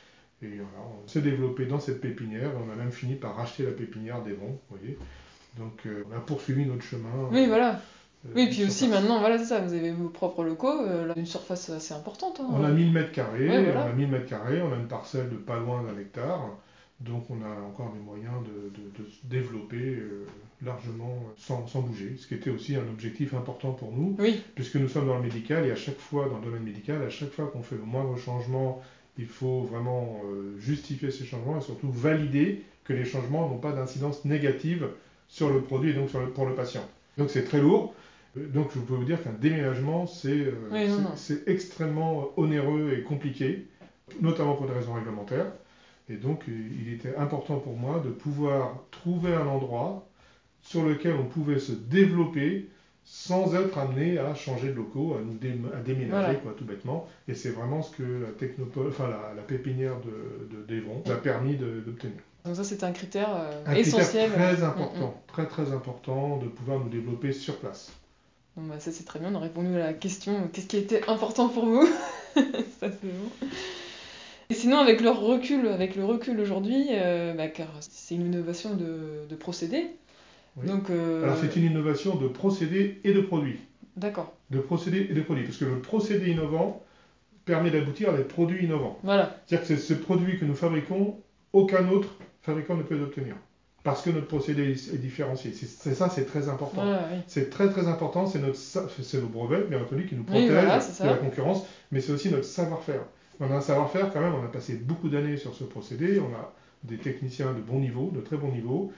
Et 0.42 0.46
voilà, 0.48 0.86
on 1.04 1.06
s'est 1.06 1.20
développé 1.20 1.66
dans 1.66 1.78
cette 1.78 2.00
pépinière, 2.00 2.50
et 2.50 2.56
on 2.66 2.72
a 2.72 2.74
même 2.74 2.90
fini 2.90 3.14
par 3.14 3.36
racheter 3.36 3.64
la 3.64 3.72
pépinière 3.72 4.22
d'Evron, 4.22 4.58
vous 4.70 4.76
voyez. 4.78 4.98
Donc 5.58 5.86
euh, 5.86 6.04
on 6.10 6.16
a 6.16 6.20
poursuivi 6.20 6.66
notre 6.66 6.82
chemin. 6.82 7.28
Oui, 7.30 7.46
voilà. 7.46 7.80
euh, 8.26 8.32
Oui, 8.34 8.48
puis 8.50 8.64
aussi 8.64 8.88
maintenant, 8.88 9.20
voilà, 9.20 9.38
c'est 9.38 9.44
ça, 9.46 9.60
vous 9.60 9.72
avez 9.74 9.92
vos 9.92 10.08
propres 10.08 10.42
locaux, 10.44 10.80
euh, 10.86 11.12
une 11.16 11.26
surface 11.26 11.70
assez 11.70 11.94
importante. 11.94 12.40
hein. 12.40 12.46
On 12.50 12.64
a 12.64 12.70
1000 12.70 12.92
mètres 12.92 13.12
carrés, 13.12 13.48
Ouais, 13.48 13.64
voilà. 13.64 13.86
on 13.86 13.90
a 13.90 13.92
1000 13.92 14.08
mètres 14.08 14.26
carrés, 14.28 14.60
on 14.62 14.72
a 14.72 14.76
une 14.76 14.88
parcelle 14.88 15.28
de 15.30 15.36
pas 15.36 15.58
loin 15.58 15.82
d'un 15.82 15.98
hectare, 16.00 16.40
donc 17.00 17.30
on 17.30 17.42
a 17.42 17.66
encore 17.68 17.92
des 17.92 18.00
moyens 18.00 18.34
de, 18.44 18.70
de- 18.80 19.04
de 19.04 19.10
se 19.10 19.18
développer 19.24 19.76
euh, 19.96 20.26
largement 20.64 21.22
sans, 21.36 21.66
sans 21.66 21.80
bouger, 21.82 22.16
ce 22.18 22.26
qui 22.26 22.34
était 22.34 22.50
aussi 22.50 22.74
un 22.76 22.88
objectif 22.88 23.34
important 23.34 23.72
pour 23.72 23.92
nous, 23.92 24.16
Oui, 24.18 24.42
puisque 24.54 24.76
nous 24.76 24.88
sommes 24.88 25.06
dans 25.06 25.16
le 25.16 25.22
médical 25.22 25.66
et 25.66 25.70
à 25.70 25.76
chaque 25.76 25.98
fois, 25.98 26.28
dans 26.28 26.38
le 26.38 26.44
domaine 26.44 26.62
médical, 26.64 27.02
à 27.02 27.10
chaque 27.10 27.30
fois 27.32 27.46
qu'on 27.52 27.62
fait 27.62 27.76
le 27.76 27.82
moindre 27.84 28.16
changement, 28.16 28.82
il 29.18 29.26
faut 29.26 29.62
vraiment 29.62 30.20
euh, 30.24 30.56
justifier 30.58 31.10
ces 31.12 31.24
changements 31.24 31.58
et 31.58 31.60
surtout 31.60 31.90
valider 31.92 32.64
que 32.84 32.92
les 32.92 33.04
changements 33.04 33.48
n'ont 33.48 33.58
pas 33.58 33.72
d'incidence 33.72 34.24
négative 34.24 34.88
sur 35.34 35.50
le 35.50 35.60
produit 35.62 35.90
et 35.90 35.94
donc 35.94 36.10
sur 36.10 36.20
le- 36.20 36.30
pour 36.30 36.46
le 36.46 36.54
patient. 36.54 36.86
Donc 37.18 37.28
c'est 37.28 37.42
très 37.44 37.60
lourd. 37.60 37.92
Euh, 38.36 38.46
Donc 38.54 38.68
je 38.72 38.78
peux 38.78 38.94
vous 38.94 39.04
dire 39.04 39.20
qu'un 39.22 39.32
déménagement, 39.32 40.06
c'est 40.06 40.30
euh, 40.30 40.52
Oui, 40.70 40.86
extrêmement 41.46 42.28
onéreux 42.36 42.92
et 42.96 43.02
compliqué, 43.02 43.66
notamment 44.20 44.54
pour 44.54 44.66
des 44.68 44.74
raisons 44.74 44.94
réglementaires. 44.94 45.46
Et 46.08 46.14
donc 46.16 46.44
euh, 46.48 46.52
il 46.80 46.92
était 46.92 47.16
important 47.16 47.56
pour 47.58 47.76
moi 47.76 48.00
de 48.04 48.10
pouvoir 48.10 48.76
trouver 48.92 49.34
un 49.34 49.46
endroit 49.46 50.06
sur 50.62 50.84
lequel 50.84 51.14
on 51.20 51.24
pouvait 51.26 51.58
se 51.58 51.72
développer 51.72 52.68
sans 53.02 53.54
être 53.56 53.76
amené 53.76 54.18
à 54.18 54.34
changer 54.36 54.68
de 54.68 54.74
locaux, 54.76 55.16
à 55.18 55.20
nous 55.20 55.34
dé- 55.36 55.60
à 55.76 55.80
déménager, 55.80 56.10
Voilà. 56.10 56.34
quoi, 56.36 56.54
tout 56.56 56.64
bêtement. 56.64 57.06
Et 57.28 57.34
c'est 57.34 57.50
vraiment 57.50 57.82
ce 57.82 57.94
que 57.96 58.02
la 58.04 58.30
technopole, 58.30 58.86
enfin 58.88 59.08
la, 59.08 59.34
la 59.34 59.42
pépinière 59.42 59.96
de, 60.00 60.56
de 60.56 60.62
d'Evron 60.68 61.02
a 61.10 61.16
permis 61.16 61.56
d'obtenir. 61.56 62.22
Donc 62.44 62.56
ça 62.56 62.64
c'est 62.64 62.84
un 62.84 62.92
critère 62.92 63.28
euh, 63.34 63.62
Un 63.66 63.74
essentiel. 63.74 64.30
critère 64.30 64.56
très 64.56 64.60
Mm, 64.62 64.64
important, 64.64 65.22
très 65.26 65.46
très 65.46 65.72
important 65.72 66.36
de 66.38 66.46
pouvoir 66.48 66.78
nous 66.80 66.88
développer 66.88 67.32
sur 67.32 67.56
place. 67.58 67.90
mm. 68.56 68.60
Bon, 68.60 68.68
bah, 68.68 68.80
ça 68.80 68.92
c'est 68.92 69.04
très 69.04 69.18
bien, 69.18 69.30
on 69.32 69.36
a 69.36 69.40
répondu 69.40 69.74
à 69.76 69.78
la 69.86 69.92
question 69.94 70.48
qu'est-ce 70.52 70.66
qui 70.66 70.76
était 70.76 71.08
important 71.08 71.48
pour 71.48 71.64
vous 71.66 71.86
Ça 72.34 72.42
c'est 72.80 72.90
bon. 73.02 73.48
Et 74.50 74.54
sinon, 74.54 74.76
avec 74.78 75.00
le 75.00 75.08
recul, 75.08 75.66
avec 75.68 75.96
le 75.96 76.04
recul 76.04 76.38
aujourd'hui, 76.38 76.88
euh, 76.90 77.32
bah, 77.32 77.48
car 77.48 77.68
c'est 77.80 78.14
une 78.14 78.26
innovation 78.26 78.74
de, 78.74 79.26
de 79.28 79.34
procédé. 79.36 79.86
Oui. 80.56 80.66
Donc, 80.66 80.90
euh, 80.90 81.24
Alors 81.24 81.38
c'est 81.40 81.56
une 81.56 81.64
innovation 81.64 82.14
de 82.16 82.28
procédé 82.28 83.00
et 83.04 83.14
de 83.14 83.22
produit. 83.22 83.58
D'accord, 83.96 84.32
De 84.50 84.58
procédé 84.58 85.06
et 85.10 85.14
de 85.14 85.22
produit. 85.22 85.44
Parce 85.44 85.56
que 85.56 85.64
le 85.64 85.80
procédé 85.80 86.30
innovant 86.30 86.82
permet 87.46 87.70
d'aboutir 87.70 88.10
à 88.10 88.16
des 88.16 88.22
produits 88.24 88.64
innovants. 88.64 88.98
voilà. 89.02 89.34
C'est-à-dire 89.46 89.66
que 89.66 89.74
c'est 89.76 89.80
ce 89.82 89.94
produit 89.94 90.38
que 90.38 90.44
nous 90.44 90.54
fabriquons, 90.54 91.16
aucun 91.54 91.88
autre 91.88 92.08
fabricant 92.44 92.76
ne 92.76 92.82
peut 92.82 92.96
l'obtenir. 92.96 93.34
Parce 93.82 94.00
que 94.00 94.08
notre 94.08 94.28
procédé 94.28 94.70
est 94.72 94.98
différencié. 94.98 95.52
C'est 95.52 95.94
ça, 95.94 96.08
c'est 96.08 96.24
très 96.24 96.48
important. 96.48 96.82
C'est 97.26 97.50
très 97.50 97.68
très 97.68 97.86
important, 97.86 98.26
c'est 98.26 98.38
notre 98.38 98.56
c'est 98.56 99.20
nos 99.20 99.28
brevets, 99.28 99.68
bien 99.68 99.82
entendu, 99.82 100.06
qui 100.06 100.14
nous 100.14 100.22
Oui, 100.22 100.46
protègent 100.46 100.50
voilà, 100.50 100.78
de 100.78 101.06
la 101.06 101.16
concurrence, 101.16 101.66
mais 101.92 102.00
c'est 102.00 102.12
aussi 102.12 102.30
notre 102.30 102.44
savoir-faire. 102.44 103.02
On 103.40 103.50
a 103.50 103.56
un 103.56 103.60
savoir-faire 103.60 104.10
quand 104.12 104.20
même, 104.20 104.34
on 104.34 104.44
a 104.44 104.48
passé 104.48 104.74
beaucoup 104.74 105.08
d'années 105.08 105.36
sur 105.36 105.54
ce 105.54 105.64
procédé, 105.64 106.18
on 106.20 106.34
a 106.34 106.54
des 106.84 106.96
techniciens 106.96 107.52
de 107.52 107.60
bon 107.60 107.78
niveau, 107.78 108.10
de 108.14 108.20
très 108.20 108.36
bon 108.36 108.52
niveau, 108.52 108.92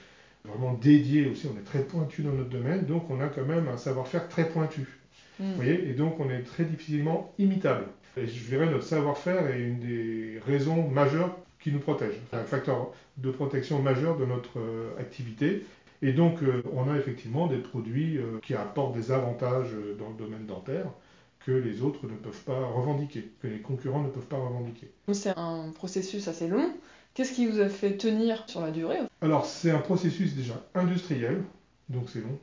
vraiment 0.44 0.74
dédiés 0.74 1.26
aussi, 1.26 1.48
on 1.52 1.58
est 1.58 1.64
très 1.64 1.80
pointu 1.80 2.22
dans 2.22 2.32
notre 2.32 2.50
domaine, 2.50 2.84
donc 2.84 3.10
on 3.10 3.20
a 3.20 3.26
quand 3.26 3.44
même 3.44 3.66
un 3.68 3.78
savoir-faire 3.78 4.28
très 4.28 4.48
pointu. 4.48 5.00
Mm. 5.40 5.44
Vous 5.50 5.56
voyez, 5.56 5.88
et 5.88 5.94
donc 5.94 6.20
on 6.20 6.30
est 6.30 6.42
très 6.42 6.64
difficilement 6.64 7.32
imitable. 7.38 7.86
Et 8.16 8.26
je 8.26 8.44
dirais 8.44 8.66
notre 8.66 8.84
savoir-faire 8.84 9.48
est 9.48 9.60
une 9.60 9.80
des 9.80 10.40
raisons 10.46 10.88
majeures 10.88 11.36
qui 11.66 11.72
nous 11.72 11.80
protège, 11.80 12.14
enfin, 12.26 12.42
un 12.42 12.44
facteur 12.44 12.92
de 13.16 13.28
protection 13.32 13.82
majeur 13.82 14.16
de 14.16 14.24
notre 14.24 14.60
euh, 14.60 14.96
activité. 15.00 15.64
Et 16.00 16.12
donc 16.12 16.40
euh, 16.44 16.62
on 16.72 16.88
a 16.88 16.96
effectivement 16.96 17.48
des 17.48 17.56
produits 17.56 18.18
euh, 18.18 18.38
qui 18.40 18.54
apportent 18.54 18.94
des 18.94 19.10
avantages 19.10 19.70
dans 19.98 20.08
le 20.10 20.14
domaine 20.14 20.46
dentaire 20.46 20.86
que 21.44 21.50
les 21.50 21.82
autres 21.82 22.06
ne 22.06 22.14
peuvent 22.14 22.44
pas 22.44 22.60
revendiquer, 22.66 23.28
que 23.42 23.48
les 23.48 23.58
concurrents 23.58 24.02
ne 24.02 24.08
peuvent 24.10 24.26
pas 24.26 24.36
revendiquer. 24.36 24.88
C'est 25.12 25.36
un 25.36 25.70
processus 25.74 26.28
assez 26.28 26.46
long. 26.46 26.72
Qu'est-ce 27.14 27.32
qui 27.32 27.48
vous 27.48 27.58
a 27.60 27.68
fait 27.68 27.96
tenir 27.96 28.44
sur 28.48 28.60
la 28.60 28.70
durée? 28.70 28.98
Alors 29.20 29.44
c'est 29.44 29.72
un 29.72 29.78
processus 29.80 30.36
déjà 30.36 30.54
industriel, 30.76 31.42
donc 31.88 32.08
c'est 32.10 32.20
long, 32.20 32.38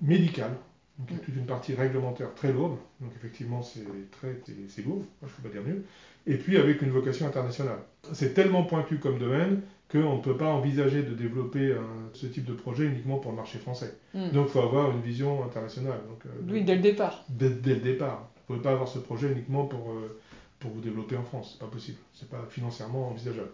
médical, 0.00 0.52
Donc 0.98 1.08
il 1.10 1.16
y 1.16 1.20
a 1.20 1.24
toute 1.24 1.36
une 1.36 1.46
partie 1.46 1.74
réglementaire 1.74 2.34
très 2.34 2.52
lourde. 2.52 2.76
Donc 3.00 3.10
effectivement, 3.16 3.62
c'est 3.62 3.84
très, 4.12 4.40
c'est- 4.46 4.52
c'est 4.68 4.82
lourd. 4.82 5.02
Je 5.22 5.26
ne 5.26 5.30
peux 5.32 5.48
pas 5.48 5.54
dire 5.54 5.62
mieux. 5.66 5.84
Et 6.26 6.36
puis 6.36 6.56
avec 6.58 6.82
une 6.82 6.90
vocation 6.90 7.26
internationale. 7.26 7.78
C'est 8.12 8.34
tellement 8.34 8.62
pointu 8.64 8.98
comme 8.98 9.18
domaine 9.18 9.62
qu'on 9.90 10.16
ne 10.16 10.22
peut 10.22 10.36
pas 10.36 10.48
envisager 10.48 11.02
de 11.02 11.14
développer 11.14 11.72
un- 11.72 12.08
ce 12.12 12.26
type 12.26 12.44
de 12.44 12.52
projet 12.54 12.84
uniquement 12.86 13.18
pour 13.18 13.30
le 13.32 13.36
marché 13.36 13.58
français. 13.58 13.96
Mm. 14.14 14.30
Donc 14.30 14.46
il 14.48 14.52
faut 14.52 14.60
avoir 14.60 14.90
une 14.92 15.00
vision 15.00 15.42
internationale. 15.44 15.98
Donc, 16.08 16.24
euh, 16.26 16.52
Oui, 16.52 16.62
dès 16.64 16.76
le 16.76 16.82
départ. 16.82 17.24
dès, 17.28 17.50
dès 17.50 17.74
le 17.74 17.80
départ. 17.80 18.28
Vous 18.48 18.54
ne 18.54 18.58
pouvez 18.60 18.68
pas 18.68 18.72
avoir 18.74 18.88
ce 18.88 18.98
projet 18.98 19.30
uniquement 19.32 19.64
pour, 19.66 19.90
euh, 19.90 20.18
pour 20.58 20.70
vous 20.72 20.80
développer 20.80 21.16
en 21.16 21.22
France. 21.24 21.52
C'est 21.58 21.64
pas 21.64 21.70
possible. 21.70 21.98
C'est 22.14 22.28
pas 22.28 22.44
financièrement 22.50 23.08
envisageable. 23.08 23.50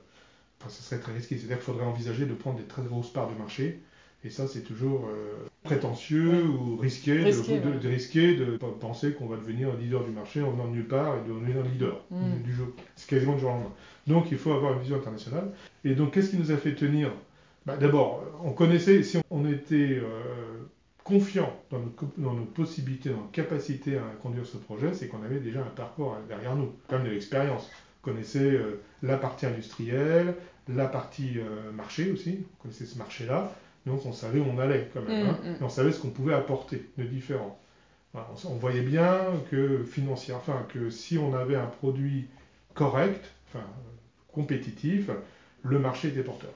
Enfin, 0.60 0.70
ce 0.70 0.82
serait 0.82 1.00
très 1.00 1.12
risqué. 1.12 1.36
C'est-à-dire 1.38 1.56
qu'il 1.58 1.66
faudrait 1.66 1.84
envisager 1.86 2.26
de 2.26 2.34
prendre 2.34 2.58
des 2.58 2.64
très 2.64 2.82
grosses 2.82 3.12
parts 3.12 3.30
de 3.30 3.38
marché. 3.38 3.80
Et 4.26 4.30
ça, 4.30 4.48
c'est 4.48 4.62
toujours 4.62 5.08
euh, 5.08 5.46
prétentieux 5.62 6.44
ou 6.46 6.76
risqué, 6.78 7.12
Risqué, 7.22 7.60
de, 7.60 7.64
de- 7.66 7.70
ouais. 7.74 7.78
de 7.80 7.88
risquer 7.88 8.34
de 8.34 8.56
penser 8.80 9.12
qu'on 9.12 9.26
va 9.26 9.36
devenir 9.36 9.68
un 9.70 9.76
leader 9.76 10.02
du 10.04 10.10
marché 10.10 10.42
en 10.42 10.50
venant 10.50 10.64
de 10.66 10.72
nulle 10.72 10.88
part 10.88 11.14
et 11.16 11.28
de 11.28 11.32
devenir 11.32 11.58
un 11.60 11.68
leader 11.68 12.00
Mm. 12.10 12.42
du 12.42 12.52
jeu. 12.52 12.74
C'est 12.96 13.08
quasiment 13.08 13.34
du 13.34 13.40
jour 13.42 13.50
au 13.50 13.52
lendemain. 13.54 13.72
Donc 14.08 14.32
il 14.32 14.38
faut 14.38 14.52
avoir 14.52 14.72
une 14.72 14.80
vision 14.80 14.96
internationale. 14.96 15.52
Et 15.84 15.94
donc 15.94 16.12
qu'est-ce 16.12 16.30
qui 16.30 16.38
nous 16.38 16.50
a 16.50 16.56
fait 16.56 16.74
tenir? 16.74 17.12
Bah, 17.66 17.76
D'abord, 17.76 18.24
on 18.42 18.50
connaissait, 18.50 19.02
si 19.04 19.18
on 19.30 19.48
était 19.48 20.00
euh, 20.02 20.64
confiant 21.04 21.52
dans 21.70 21.78
nos, 21.78 21.90
co- 21.90 22.12
dans 22.18 22.32
nos 22.34 22.44
possibilités, 22.46 23.10
dans 23.10 23.16
nos 23.18 23.22
capacités 23.32 23.96
à 23.96 24.02
conduire 24.22 24.46
ce 24.46 24.56
projet, 24.56 24.92
c'est 24.92 25.06
qu'on 25.06 25.22
avait 25.22 25.38
déjà 25.40 25.60
un 25.60 25.70
parcours 25.76 26.16
derrière 26.28 26.56
nous, 26.56 26.72
quand 26.88 26.98
même 26.98 27.06
de 27.06 27.12
l'expérience. 27.12 27.70
On 28.02 28.10
connaissait 28.10 28.40
euh, 28.40 28.80
la 29.04 29.16
partie 29.18 29.46
industrielle, 29.46 30.34
la 30.68 30.86
partie 30.86 31.34
euh, 31.38 31.70
marché 31.72 32.10
aussi, 32.10 32.40
on 32.58 32.62
connaissait 32.64 32.86
ce 32.86 32.98
marché-là, 32.98 33.52
donc 33.86 34.04
on 34.04 34.12
savait 34.12 34.40
où 34.40 34.46
on 34.52 34.58
allait 34.58 34.90
quand 34.92 35.02
même, 35.02 35.24
Mm, 35.24 35.28
hein, 35.28 35.38
mm. 35.44 35.62
et 35.62 35.62
on 35.62 35.68
savait 35.68 35.92
ce 35.92 36.00
qu'on 36.00 36.10
pouvait 36.10 36.34
apporter 36.34 36.90
de 36.98 37.04
différent. 37.04 37.58
Voilà, 38.12 38.28
on, 38.48 38.54
voyait 38.54 38.82
bien 38.82 39.20
que 39.50 39.84
financier, 39.84 40.34
enfin 40.34 40.66
que 40.72 40.90
si 40.90 41.18
on 41.18 41.34
avait 41.34 41.56
un 41.56 41.66
produit 41.66 42.28
correct, 42.74 43.24
enfin 43.48 43.64
compétitif, 44.32 45.10
le 45.62 45.78
marché 45.78 46.08
était 46.08 46.22
porteur 46.22 46.52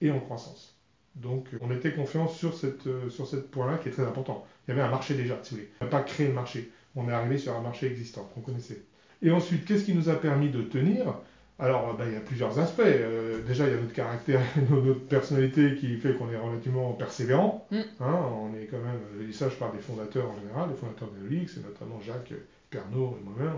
et 0.00 0.10
en 0.10 0.20
croissance. 0.20 0.76
Donc 1.16 1.48
euh, 1.52 1.58
on 1.60 1.70
était 1.72 1.92
confiant 1.92 2.28
sur 2.28 2.56
cette 2.56 2.86
euh, 2.86 3.10
sur 3.10 3.26
cette 3.26 3.50
point-là 3.50 3.78
qui 3.78 3.88
est 3.88 3.92
très 3.92 4.04
important. 4.04 4.46
Il 4.66 4.70
y 4.70 4.72
avait 4.72 4.86
un 4.86 4.90
marché 4.90 5.14
déjà, 5.14 5.38
si 5.42 5.50
vous 5.50 5.56
voulez. 5.56 5.70
On 5.80 5.84
n'a 5.84 5.90
pas 5.90 6.02
créé 6.02 6.28
le 6.28 6.34
marché. 6.34 6.70
On 6.96 7.08
est 7.08 7.12
arrivé 7.12 7.38
sur 7.38 7.56
un 7.56 7.60
marché 7.60 7.86
existant 7.86 8.24
qu'on 8.34 8.40
connaissait. 8.40 8.82
Et 9.22 9.30
ensuite, 9.30 9.64
qu'est-ce 9.64 9.84
qui 9.84 9.94
nous 9.94 10.08
a 10.08 10.14
permis 10.14 10.48
de 10.48 10.62
tenir? 10.62 11.14
Alors, 11.60 11.94
bah, 11.94 12.04
il 12.06 12.14
y 12.14 12.16
a 12.16 12.20
plusieurs 12.20 12.58
aspects. 12.58 12.80
Euh, 12.84 13.42
déjà, 13.42 13.66
il 13.66 13.74
y 13.74 13.76
a 13.76 13.80
notre 13.80 13.92
caractère, 13.92 14.40
notre 14.70 15.06
personnalité 15.06 15.74
qui 15.74 15.98
fait 15.98 16.14
qu'on 16.14 16.30
est 16.30 16.36
relativement 16.36 16.92
persévérant. 16.92 17.66
Mm. 17.70 17.80
Hein, 18.00 18.18
on 18.40 18.54
est 18.54 18.66
quand 18.66 18.78
même, 18.78 19.00
je 19.18 19.24
dis 19.24 19.34
ça, 19.34 19.48
je 19.48 19.56
parle 19.56 19.76
des 19.76 19.82
fondateurs 19.82 20.30
en 20.30 20.34
général, 20.40 20.70
des 20.70 20.76
fondateurs 20.76 21.10
de 21.10 21.22
Neolix, 21.22 21.56
et 21.56 21.60
notamment 21.60 22.00
Jacques 22.00 22.32
Pernaud 22.70 23.18
et 23.20 23.24
moi-même. 23.24 23.56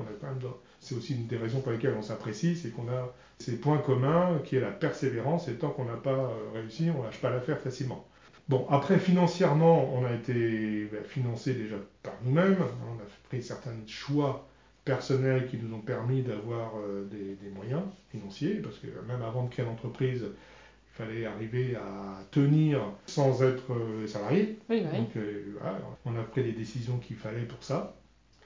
C'est 0.80 0.96
aussi 0.96 1.14
une 1.14 1.28
des 1.28 1.36
raisons 1.36 1.60
pour 1.60 1.70
lesquelles 1.70 1.94
on 1.96 2.02
s'apprécie, 2.02 2.56
c'est 2.56 2.70
qu'on 2.70 2.88
a 2.88 3.14
ces 3.38 3.56
points 3.56 3.78
communs 3.78 4.40
qui 4.44 4.56
est 4.56 4.60
la 4.60 4.72
persévérance. 4.72 5.46
Et 5.46 5.54
tant 5.54 5.70
qu'on 5.70 5.84
n'a 5.84 5.96
pas 5.96 6.10
euh, 6.10 6.30
réussi, 6.54 6.90
on 6.96 7.04
lâche 7.04 7.20
pas 7.20 7.30
l'affaire 7.30 7.60
facilement. 7.60 8.04
Bon, 8.48 8.66
après, 8.68 8.98
financièrement, 8.98 9.94
on 9.94 10.04
a 10.04 10.12
été 10.12 10.88
ben, 10.90 11.04
financé 11.04 11.54
déjà 11.54 11.76
par 12.02 12.14
nous-mêmes. 12.24 12.56
On 12.58 12.94
a 13.00 13.06
pris 13.28 13.42
certains 13.42 13.76
choix 13.86 14.48
personnels 14.84 15.48
qui 15.48 15.56
nous 15.58 15.74
ont 15.74 15.80
permis 15.80 16.22
d'avoir 16.22 16.72
euh, 16.76 17.04
des, 17.10 17.34
des 17.36 17.50
moyens 17.50 17.82
financiers, 18.10 18.56
parce 18.56 18.78
que 18.78 18.86
même 19.06 19.22
avant 19.22 19.44
de 19.44 19.50
créer 19.50 19.64
l'entreprise, 19.64 20.24
il 20.24 20.94
fallait 20.94 21.24
arriver 21.26 21.76
à 21.76 22.24
tenir 22.30 22.80
sans 23.06 23.42
être 23.42 23.72
euh, 23.72 24.06
salarié. 24.06 24.58
Oui, 24.68 24.80
bah 24.82 24.90
oui. 24.92 24.98
Donc 24.98 25.16
euh, 25.16 25.56
voilà, 25.60 25.78
on 26.04 26.16
a 26.16 26.22
pris 26.22 26.42
les 26.42 26.52
décisions 26.52 26.98
qu'il 26.98 27.16
fallait 27.16 27.46
pour 27.46 27.62
ça. 27.62 27.96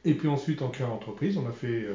Et 0.04 0.14
puis 0.14 0.28
ensuite, 0.28 0.62
en 0.62 0.68
créant 0.68 0.90
l'entreprise, 0.90 1.36
on 1.36 1.48
a 1.48 1.52
fait, 1.52 1.86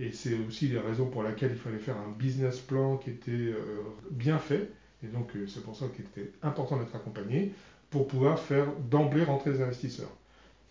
et 0.00 0.12
c'est 0.12 0.34
aussi 0.48 0.68
les 0.68 0.78
raisons 0.78 1.06
pour 1.10 1.22
lesquelles 1.22 1.52
il 1.52 1.58
fallait 1.58 1.78
faire 1.78 1.96
un 1.96 2.10
business 2.18 2.58
plan 2.58 2.96
qui 2.96 3.10
était 3.10 3.30
euh, 3.30 3.82
bien 4.10 4.38
fait. 4.38 4.70
Et 5.04 5.08
donc 5.08 5.36
euh, 5.36 5.46
c'est 5.46 5.62
pour 5.62 5.76
ça 5.76 5.86
qu'il 5.94 6.06
était 6.06 6.32
important 6.42 6.78
d'être 6.78 6.94
accompagné 6.96 7.52
pour 7.90 8.08
pouvoir 8.08 8.38
faire 8.38 8.66
d'emblée 8.90 9.24
rentrer 9.24 9.52
les 9.52 9.62
investisseurs. 9.62 10.10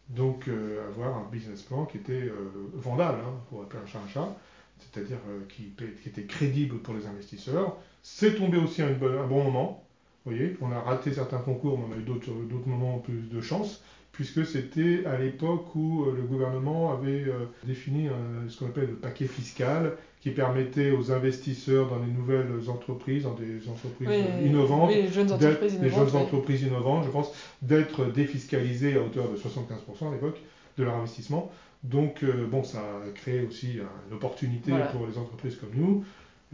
Donc 0.09 0.47
euh, 0.47 0.87
avoir 0.87 1.17
un 1.17 1.27
business 1.31 1.61
plan 1.61 1.85
qui 1.85 1.97
était 1.97 2.13
euh, 2.13 2.51
vendable, 2.73 3.19
hein, 3.25 3.33
pour 3.49 3.61
appeler 3.61 3.83
un 3.83 3.85
chat 3.85 3.99
un 4.03 4.07
chat, 4.07 4.35
c'est-à-dire 4.79 5.19
euh, 5.29 5.41
qui, 5.47 5.71
était 6.07 6.23
crédible 6.23 6.79
pour 6.79 6.95
les 6.95 7.05
investisseurs. 7.05 7.77
C'est 8.01 8.35
tombé 8.35 8.57
aussi 8.57 8.81
à 8.81 8.87
un 8.87 8.93
bon 8.93 9.43
moment. 9.43 9.83
Vous 10.25 10.31
voyez, 10.31 10.57
on 10.61 10.71
a 10.71 10.79
raté 10.79 11.13
certains 11.13 11.37
concours, 11.37 11.79
on 11.79 11.93
a 11.93 11.97
eu 11.97 12.03
d'autres 12.03 12.67
moments 12.67 12.97
plus 12.99 13.29
de 13.29 13.41
chance, 13.41 13.83
puisque 14.11 14.45
c'était 14.45 15.05
à 15.05 15.17
l'époque 15.17 15.73
où 15.75 16.05
le 16.05 16.23
gouvernement 16.23 16.91
avait 16.93 17.25
défini 17.63 18.09
ce 18.47 18.59
qu'on 18.59 18.67
appelle 18.67 18.87
le 18.87 18.95
paquet 18.95 19.27
fiscal, 19.27 19.97
qui 20.21 20.31
permettait 20.31 20.91
aux 20.91 21.11
investisseurs 21.11 21.87
dans 21.89 21.99
les 21.99 22.11
nouvelles 22.11 22.69
entreprises, 22.69 23.23
dans 23.23 23.33
des 23.35 23.69
entreprises 23.69 24.07
Oui, 24.09 24.47
innovantes, 24.47 24.89
oui, 24.93 25.01
les 25.03 25.07
jeunes 25.07 25.31
entreprises 25.31 25.73
les 25.79 25.87
innovantes. 25.87 26.07
jeunes 26.09 26.15
oui. 26.17 26.21
entreprises 26.27 26.61
innovantes, 26.63 27.05
je 27.05 27.09
pense, 27.11 27.31
d'être 27.61 28.05
défiscalisées 28.05 28.95
à 28.97 29.01
hauteur 29.01 29.29
de 29.29 29.37
75% 29.37 30.09
à 30.09 30.11
l'époque 30.11 30.39
de 30.77 30.83
leur 30.83 30.95
investissement. 30.95 31.49
Donc, 31.83 32.23
euh, 32.23 32.45
bon, 32.51 32.63
ça 32.65 32.79
a 32.79 33.09
créé 33.15 33.45
aussi 33.45 33.77
une 34.09 34.15
opportunité 34.15 34.71
Voilà. 34.71 34.87
pour 34.87 35.07
les 35.07 35.17
entreprises 35.17 35.55
comme 35.55 35.69
nous. 35.73 36.03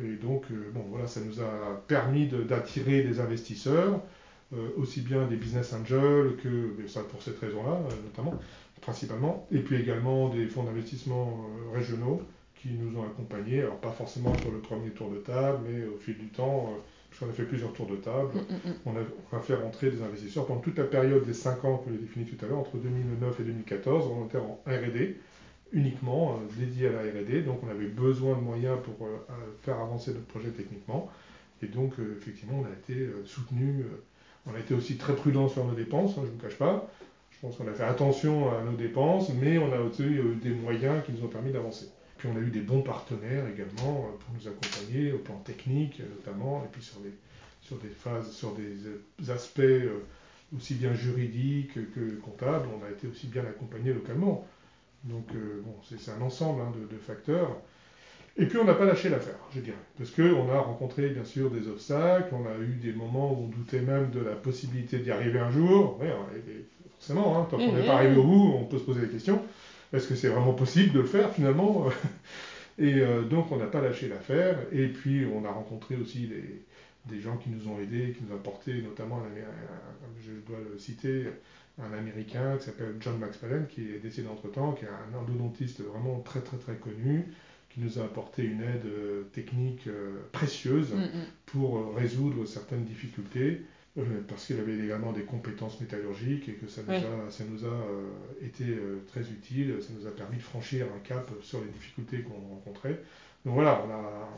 Et 0.04 0.14
donc, 0.16 0.44
euh, 0.52 0.70
bon, 0.74 0.84
voilà, 0.92 1.08
ça 1.08 1.22
nous 1.22 1.40
a 1.42 1.82
permis 1.88 2.28
de- 2.28 2.44
d'attirer 2.44 3.02
des 3.02 3.20
investisseurs, 3.20 4.00
euh, 4.54 4.58
aussi 4.78 5.02
bien 5.02 5.26
des 5.26 5.38
business 5.38 5.74
angels 5.74 6.36
que, 6.44 6.76
mais 6.78 6.88
ça 6.88 7.00
pour 7.02 7.24
cette 7.24 7.40
raison-là, 7.40 7.80
notamment, 8.04 8.40
principalement, 8.82 9.48
et 9.52 9.60
puis 9.60 9.78
également 9.78 10.30
des 10.30 10.46
fonds 10.46 10.64
d'investissement 10.64 11.40
régionaux 11.74 12.22
qui 12.66 12.74
nous 12.74 12.98
ont 13.00 13.04
accompagnés, 13.04 13.62
alors 13.62 13.78
pas 13.78 13.92
forcément 13.92 14.36
sur 14.40 14.52
le 14.52 14.58
premier 14.58 14.90
tour 14.90 15.12
de 15.12 15.18
table, 15.18 15.60
mais 15.70 15.86
au 15.86 15.98
fil 16.00 16.18
du 16.18 16.28
temps, 16.30 16.72
euh, 16.72 16.80
puisqu'on 17.10 17.30
a 17.30 17.34
fait 17.34 17.44
plusieurs 17.44 17.72
tours 17.74 17.86
de 17.86 17.96
table, 17.98 18.30
Mm, 18.34 18.40
mm, 18.40 18.72
mm. 18.72 18.76
on 18.88 18.92
a, 18.96 19.02
on 19.32 19.38
a 19.38 19.40
fait 19.40 19.54
rentrer 19.54 19.92
des 19.92 20.02
investisseurs. 20.02 20.48
Pendant 20.48 20.62
toute 20.62 20.78
la 20.80 20.86
période 20.86 21.24
des 21.26 21.34
5 21.36 21.64
ans 21.64 21.78
que 21.78 21.92
j'ai 21.92 22.00
défini 22.00 22.26
tout 22.26 22.44
à 22.44 22.50
l'heure, 22.50 22.58
entre 22.58 22.78
2009 22.78 23.40
et 23.40 23.44
2014, 23.44 24.08
on 24.08 24.26
était 24.26 24.40
en 24.40 24.60
R&D, 24.66 25.18
uniquement 25.74 26.40
euh, 26.40 26.60
dédié 26.60 26.88
à 26.88 26.92
la 26.94 27.02
R&D, 27.02 27.44
donc 27.44 27.60
on 27.64 27.70
avait 27.70 27.86
besoin 27.86 28.36
de 28.36 28.42
moyens 28.42 28.80
pour 28.84 29.06
euh, 29.06 29.16
faire 29.62 29.80
avancer 29.80 30.12
notre 30.12 30.26
projet 30.26 30.50
techniquement, 30.50 31.12
et 31.62 31.68
donc 31.68 31.94
euh, 32.00 32.18
effectivement 32.20 32.64
on 32.64 32.66
a 32.66 32.74
été 32.74 33.08
soutenu, 33.26 33.86
on 34.48 34.56
a 34.56 34.60
été 34.60 34.74
aussi 34.74 34.98
très 34.98 35.16
prudent 35.16 35.48
sur 35.50 35.66
nos 35.66 35.76
dépenses, 35.76 36.12
hein, 36.18 36.22
je 36.24 36.28
ne 36.28 36.32
vous 36.32 36.42
cache 36.42 36.58
pas, 36.58 36.90
je 37.30 37.38
pense 37.42 37.58
qu'on 37.58 37.68
a 37.68 37.74
fait 37.74 37.84
attention 37.84 38.50
à 38.50 38.64
nos 38.64 38.76
dépenses, 38.76 39.30
mais 39.40 39.60
on 39.60 39.72
a 39.72 39.80
aussi 39.80 40.04
eu 40.04 40.36
des 40.42 40.50
moyens 40.52 41.04
qui 41.06 41.12
nous 41.12 41.24
ont 41.26 41.30
permis 41.30 41.52
d'avancer. 41.52 41.90
Puis 42.26 42.34
on 42.34 42.40
a 42.42 42.42
eu 42.44 42.50
des 42.50 42.62
bons 42.62 42.82
partenaires 42.82 43.44
également 43.54 44.08
euh, 44.08 44.18
pour 44.18 44.34
nous 44.34 44.48
accompagner 44.48 45.12
au 45.12 45.20
plan 45.20 45.36
technique 45.46 46.00
euh, 46.00 46.06
notamment, 46.18 46.64
et 46.66 46.68
puis 46.72 46.82
sur 46.82 47.00
des, 47.02 47.14
sur 47.62 47.78
des 47.78 47.90
phases, 47.90 48.32
sur 48.32 48.54
des 48.56 48.88
euh, 48.88 49.32
aspects 49.34 49.62
aussi 50.56 50.74
bien 50.76 50.94
juridiques 50.94 51.74
que 51.94 52.16
comptables, 52.24 52.68
on 52.80 52.84
a 52.86 52.90
été 52.90 53.08
aussi 53.08 53.28
bien 53.28 53.42
accompagné 53.44 53.94
localement. 53.94 54.46
Donc 55.04 55.28
bon, 55.64 55.76
c'est 55.84 56.12
un 56.12 56.22
ensemble 56.22 56.62
hein, 56.62 56.72
de, 56.76 56.96
de 56.96 57.00
facteurs. 57.00 57.56
Et 58.38 58.46
puis 58.48 58.58
on 58.58 58.66
n'a 58.66 58.74
pas 58.74 58.86
lâché 58.86 59.10
l'affaire, 59.10 59.38
je 59.54 59.60
dirais, 59.60 59.78
parce 59.98 60.10
qu'on 60.12 60.50
a 60.50 60.58
rencontré 60.60 61.10
bien 61.10 61.26
sûr 61.26 61.50
des 61.52 61.68
obstacles, 61.68 62.34
on 62.34 62.46
a 62.48 62.58
eu 62.60 62.76
des 62.82 62.92
moments 62.94 63.32
où 63.34 63.44
on 63.46 63.48
doutait 63.48 63.82
même 63.82 64.10
de 64.12 64.20
la 64.20 64.34
possibilité 64.36 64.98
d'y 65.00 65.12
arriver 65.12 65.40
un 65.40 65.52
jour. 65.52 66.00
Ouais, 66.00 66.08
et- 66.48 66.66
forcément, 66.98 67.38
hein, 67.40 67.48
tant 67.52 67.58
qu'on 67.58 67.72
Mhm. 67.72 67.80
n'est 67.80 67.86
pas 67.86 67.96
arrivé 67.96 68.16
au 68.16 68.24
bout, 68.24 68.54
on 68.58 68.64
peut 68.66 68.78
se 68.80 68.84
poser 68.84 69.02
des 69.02 69.10
questions. 69.10 69.42
Est-ce 69.94 70.08
que 70.08 70.16
c'est 70.16 70.30
vraiment 70.30 70.54
possible 70.54 70.94
de 70.94 71.00
le 71.00 71.06
faire 71.08 71.32
finalement 71.34 71.88
Et 72.80 72.96
euh, 73.02 73.24
donc 73.24 73.52
on 73.52 73.58
n'a 73.58 73.68
pas 73.68 73.82
lâché 73.82 74.08
l'affaire. 74.10 74.60
Et 74.72 74.88
puis 74.88 75.26
on 75.26 75.46
a 75.46 75.52
rencontré 75.52 75.96
aussi 75.96 76.28
des, 76.28 76.64
des 77.06 77.22
gens 77.22 77.38
qui 77.38 77.50
nous 77.50 77.68
ont 77.70 77.80
aidés, 77.80 78.14
qui 78.18 78.24
nous 78.24 78.34
ont 78.34 78.38
apporté, 78.38 78.82
notamment, 78.82 79.18
un, 79.20 79.22
un- 79.22 80.22
je 80.22 80.32
dois 80.48 80.60
le 80.72 80.78
citer, 80.78 81.26
un 81.80 81.94
Américain 81.98 82.58
qui 82.58 82.66
s'appelle 82.66 82.96
John 83.00 83.18
Maxwell, 83.20 83.68
qui 83.70 83.82
est 83.94 84.00
décédé 84.00 84.28
entre-temps, 84.28 84.74
qui 84.74 84.86
est 84.86 84.90
un 84.90 85.18
endodontiste 85.18 85.82
vraiment 85.82 86.20
très 86.22 86.42
très 86.42 86.58
très 86.58 86.76
connu, 86.76 87.26
qui 87.70 87.82
nous 87.82 88.00
a 88.00 88.04
apporté 88.04 88.44
une 88.44 88.62
aide 88.62 88.86
euh, 88.86 89.24
technique 89.34 89.88
euh, 89.88 90.20
précieuse 90.32 90.94
Mm, 90.94 91.02
mm. 91.04 91.26
pour 91.48 91.96
résoudre 91.96 92.46
certaines 92.46 92.86
difficultés, 92.86 93.62
parce 94.28 94.46
qu'il 94.46 94.60
avait 94.60 94.78
également 94.78 95.14
des 95.14 95.24
compétences 95.24 95.80
métallurgiques 95.80 96.50
et 96.50 96.54
que 96.54 96.68
ça 96.68 96.82
nous 96.86 96.94
a, 96.94 97.30
ça 97.32 97.44
nous 97.50 97.64
a 97.64 97.68
euh, 97.70 98.10
été 98.46 98.66
euh, 98.66 99.04
très 99.08 99.22
utile, 99.22 99.78
ça 99.82 99.90
nous 99.98 100.06
a 100.06 100.12
permis 100.12 100.38
de 100.38 100.42
franchir 100.44 100.86
un 100.94 101.00
cap 101.00 101.30
sur 101.42 101.62
les 101.62 101.70
difficultés 101.70 102.22
qu'on 102.22 102.34
rencontrait. 102.56 103.02
Donc 103.46 103.54
voilà, 103.54 103.82
on, 103.88 103.92
a, 103.92 104.30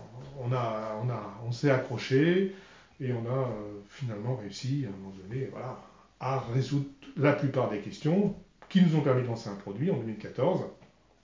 on, 0.47 0.51
a, 0.53 1.01
on, 1.03 1.09
a, 1.09 1.41
on 1.47 1.51
s'est 1.51 1.71
accroché 1.71 2.53
et 2.99 3.13
on 3.13 3.25
a 3.25 3.37
euh, 3.47 3.79
finalement 3.89 4.35
réussi 4.35 4.85
à 4.85 4.89
un 4.89 4.97
moment 4.97 5.15
donné 5.27 5.47
voilà, 5.51 5.79
à 6.19 6.39
résoudre 6.53 6.85
la 7.15 7.33
plupart 7.33 7.69
des 7.71 7.79
questions 7.79 8.35
qui 8.69 8.81
nous 8.83 8.95
ont 8.95 9.01
permis 9.01 9.23
de 9.23 9.27
lancer 9.27 9.49
un 9.49 9.55
produit 9.55 9.89
en 9.89 9.97
2014 9.97 10.65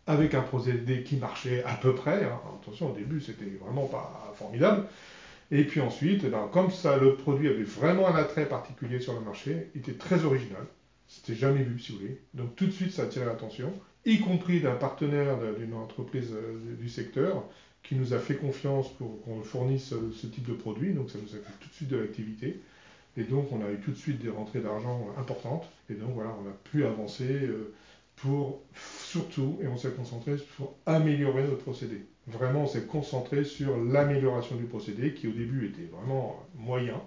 avec 0.07 0.33
un 0.33 0.41
procédé 0.41 1.03
qui 1.03 1.17
marchait 1.17 1.63
à 1.65 1.75
peu 1.75 1.93
près. 1.93 2.23
hein. 2.25 2.39
Attention, 2.61 2.91
au 2.91 2.95
début, 2.95 3.21
c'était 3.21 3.45
vraiment 3.61 3.85
pas 3.85 4.33
formidable. 4.35 4.85
Et 5.53 5.65
puis 5.65 5.81
ensuite, 5.81 6.23
eh 6.25 6.29
ben, 6.29 6.49
comme 6.51 6.71
ça, 6.71 6.97
le 6.97 7.15
produit 7.15 7.47
avait 7.47 7.61
vraiment 7.61 8.07
un 8.07 8.15
attrait 8.15 8.49
particulier 8.49 8.99
sur 8.99 9.13
le 9.13 9.19
marché, 9.19 9.69
il 9.75 9.81
était 9.81 9.93
très 9.93 10.25
original. 10.25 10.65
C'était 11.07 11.35
jamais 11.35 11.61
vu, 11.61 11.79
si 11.79 11.91
vous 11.91 11.99
voulez. 11.99 12.19
Donc 12.33 12.55
tout 12.55 12.65
de 12.65 12.71
suite, 12.71 12.91
ça 12.91 13.03
a 13.03 13.05
attiré 13.05 13.25
l'attention, 13.25 13.71
y 14.03 14.19
compris 14.19 14.61
d'un 14.61 14.73
partenaire 14.73 15.37
d'une 15.59 15.75
entreprise 15.75 16.31
euh, 16.33 16.75
du 16.81 16.89
secteur 16.89 17.43
qui 17.83 17.93
nous 17.93 18.15
a 18.15 18.19
fait 18.19 18.35
confiance 18.35 18.91
pour 18.93 19.21
qu'on 19.21 19.43
fournisse 19.43 19.89
ce 19.89 20.25
type 20.25 20.47
de 20.47 20.53
produit. 20.53 20.91
Donc 20.93 21.11
ça 21.11 21.19
nous 21.21 21.35
a 21.35 21.37
fait 21.37 21.53
tout 21.59 21.69
de 21.69 21.73
suite 21.75 21.89
de 21.89 21.97
l'activité. 21.97 22.59
Et 23.15 23.23
donc 23.23 23.51
on 23.51 23.63
a 23.63 23.69
eu 23.69 23.77
tout 23.77 23.91
de 23.91 23.97
suite 23.97 24.23
des 24.23 24.31
rentrées 24.31 24.61
d'argent 24.61 25.07
importantes. 25.19 25.69
Et 25.87 25.93
donc 25.93 26.15
voilà, 26.15 26.35
on 26.43 26.49
a 26.49 26.53
pu 26.63 26.83
avancer 26.83 27.29
euh, 27.29 27.75
pour 28.15 28.63
surtout, 29.07 29.59
et 29.61 29.67
on 29.67 29.77
s'est 29.77 29.91
concentré 29.91 30.37
pour 30.57 30.73
améliorer 30.87 31.43
notre 31.43 31.61
procédé. 31.61 32.07
Vraiment, 32.27 32.63
on 32.63 32.67
s'est 32.67 32.85
concentré 32.85 33.43
sur 33.43 33.77
l'amélioration 33.77 34.55
du 34.55 34.63
procédé 34.63 35.13
qui 35.13 35.27
au 35.27 35.31
début 35.31 35.67
était 35.67 35.89
vraiment 35.91 36.41
moyen. 36.55 37.01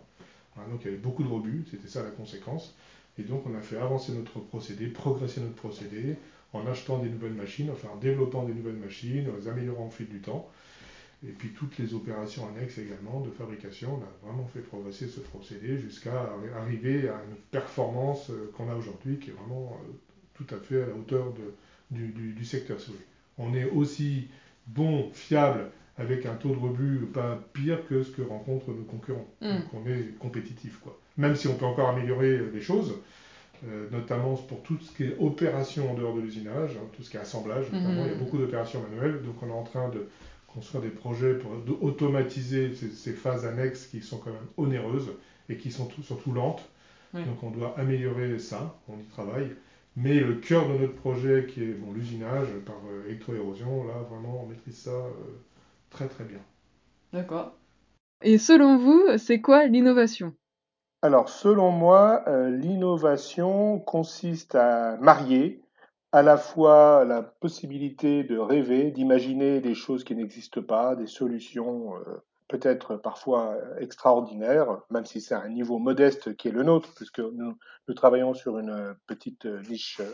donc 0.71 0.81
il 0.83 0.87
y 0.87 0.89
avait 0.89 0.99
beaucoup 0.99 1.23
de 1.23 1.29
rebuts, 1.29 1.65
c'était 1.71 1.89
ça 1.89 2.03
la 2.03 2.11
conséquence. 2.11 2.75
Et 3.19 3.23
donc 3.23 3.47
on 3.47 3.55
a 3.55 3.63
fait 3.63 3.79
avancer 3.79 4.13
notre 4.13 4.41
procédé, 4.41 4.89
progresser 4.89 5.41
notre 5.41 5.55
procédé 5.55 6.17
en 6.53 6.67
achetant 6.67 6.99
des 6.99 7.09
nouvelles 7.09 7.33
machines, 7.33 7.71
enfin 7.71 7.89
en 7.95 7.97
développant 7.97 8.45
des 8.45 8.53
nouvelles 8.53 8.77
machines, 8.77 9.27
en 9.31 9.37
les 9.39 9.49
améliorant 9.49 9.87
au 9.87 9.91
fil 9.91 10.09
du 10.09 10.21
temps. 10.21 10.51
Et 11.27 11.33
puis 11.33 11.49
toutes 11.51 11.79
les 11.79 11.95
opérations 11.95 12.47
annexes 12.49 12.77
également 12.79 13.21
de 13.21 13.31
fabrication, 13.31 13.99
on 13.99 14.03
a 14.03 14.29
vraiment 14.31 14.47
fait 14.47 14.61
progresser 14.61 15.09
ce 15.09 15.21
procédé 15.21 15.79
jusqu'à 15.79 16.31
arriver 16.57 17.09
à 17.09 17.15
une 17.29 17.37
performance 17.51 18.29
euh, 18.31 18.53
qu'on 18.57 18.71
a 18.71 18.75
aujourd'hui 18.75 19.19
qui 19.19 19.31
est 19.31 19.33
vraiment 19.33 19.81
euh, 19.83 19.93
tout 20.35 20.55
à 20.55 20.59
fait 20.59 20.83
à 20.83 20.87
la 20.87 20.95
hauteur 20.95 21.33
du, 21.91 22.45
secteur 22.45 22.77
On 23.39 23.55
est 23.55 23.65
aussi 23.65 24.29
bon, 24.67 25.11
fiable, 25.13 25.71
avec 25.99 26.27
un 26.27 26.35
taux 26.35 26.51
de 26.51 26.59
rebut 26.59 27.07
pas 27.13 27.39
pire 27.53 27.87
que 27.89 28.03
ce 28.03 28.11
que 28.11 28.23
rencontrent 28.23 28.71
nos 28.71 28.85
concurrents. 28.85 29.29
Hmm. 29.41 29.55
Donc 29.55 29.75
on 29.75 29.89
est 29.89 30.19
compétitif. 30.19 30.79
Quoi. 30.79 30.99
Même 31.17 31.37
si 31.37 31.49
on 31.49 31.55
peut 31.55 31.65
encore 31.65 31.89
améliorer 31.89 32.39
les 32.53 32.61
choses, 32.61 32.95
euh, 33.67 33.89
notamment 33.91 34.35
pour 34.35 34.63
tout 34.63 34.79
ce 34.81 34.93
qui 34.95 35.05
est 35.05 35.17
opération 35.19 35.91
en 35.91 35.95
dehors 35.95 36.15
de 36.15 36.21
l'usinage, 36.21 36.73
hein, 36.77 36.87
tout 36.93 37.03
ce 37.03 37.11
qui 37.11 37.17
est 37.17 37.21
assemblage, 37.21 37.71
notamment, 37.73 38.05
il 38.05 38.13
y 38.13 38.15
a 38.15 38.19
beaucoup 38.19 38.37
d'opérations 38.37 38.83
manuelles, 38.83 39.23
donc 39.23 39.43
on 39.43 39.49
est 39.49 39.53
en 39.53 39.63
train 39.63 39.89
de 39.89 40.09
construire 40.47 40.83
des 40.83 40.91
projets 40.91 41.35
pour 41.35 41.53
automatiser 41.83 42.75
ces, 42.75 43.13
phases 43.13 43.47
annexes 43.47 43.87
qui 43.87 44.01
sont 44.01 44.19
quand 44.19 44.31
même 44.31 44.47
onéreuses 44.57 45.11
et 45.49 45.57
qui 45.57 45.71
sont 45.71 45.89
surtout 46.03 46.33
lentes. 46.33 46.65
Donc 47.15 47.43
on 47.43 47.51
doit 47.51 47.75
améliorer 47.79 48.39
ça, 48.39 48.77
on 48.89 48.99
y 48.99 49.05
travaille. 49.05 49.51
Mais 49.97 50.21
le 50.21 50.35
cœur 50.35 50.69
de 50.69 50.75
notre 50.75 50.95
projet, 50.95 51.47
qui 51.47 51.63
est 51.63 51.73
bon, 51.73 51.93
l'usinage 51.93 52.49
par 52.67 52.77
euh, 52.91 53.09
électroérosion, 53.09 53.87
là 53.87 53.95
vraiment 54.11 54.43
on 54.43 54.47
maîtrise 54.47 54.77
ça 54.77 54.91
euh, 54.91 55.11
très 55.91 56.07
très 56.07 56.25
bien. 56.25 56.41
D'accord. 57.13 57.57
Et 58.23 58.39
selon 58.39 58.77
vous, 58.79 59.19
c'est 59.19 59.41
quoi 59.41 59.67
l'innovation? 59.67 60.35
Alors 61.03 61.29
selon 61.29 61.71
moi, 61.71 62.25
euh, 62.27 62.51
l'innovation 62.51 63.79
consiste 63.79 64.55
à 64.55 64.97
marier 64.99 65.63
à 66.13 66.23
la 66.23 66.37
fois 66.37 67.05
la 67.05 67.23
possibilité 67.23 68.25
de 68.25 68.39
rêver, 68.39 68.91
d'imaginer 68.91 69.61
des 69.61 69.75
choses 69.75 70.05
qui 70.05 70.15
n'existent 70.15 70.63
pas, 70.63 70.97
des 70.97 71.07
solutions 71.07 71.95
euh, 71.97 72.23
peut-être 72.49 72.97
parfois 72.97 73.57
extraordinaires, 73.79 74.81
même 74.91 75.05
si 75.05 75.21
c'est 75.21 75.35
un 75.35 75.49
niveau 75.49 75.79
modeste 75.79 76.37
qui 76.37 76.49
est 76.49 76.53
le 76.53 76.63
nôtre, 76.63 76.93
puisque 76.95 77.21
nous, 77.21 77.57
travaillons 77.95 78.35
sur 78.35 78.59
une 78.59 78.95
petite 79.07 79.47
niche 79.69 80.01
euh, 80.01 80.11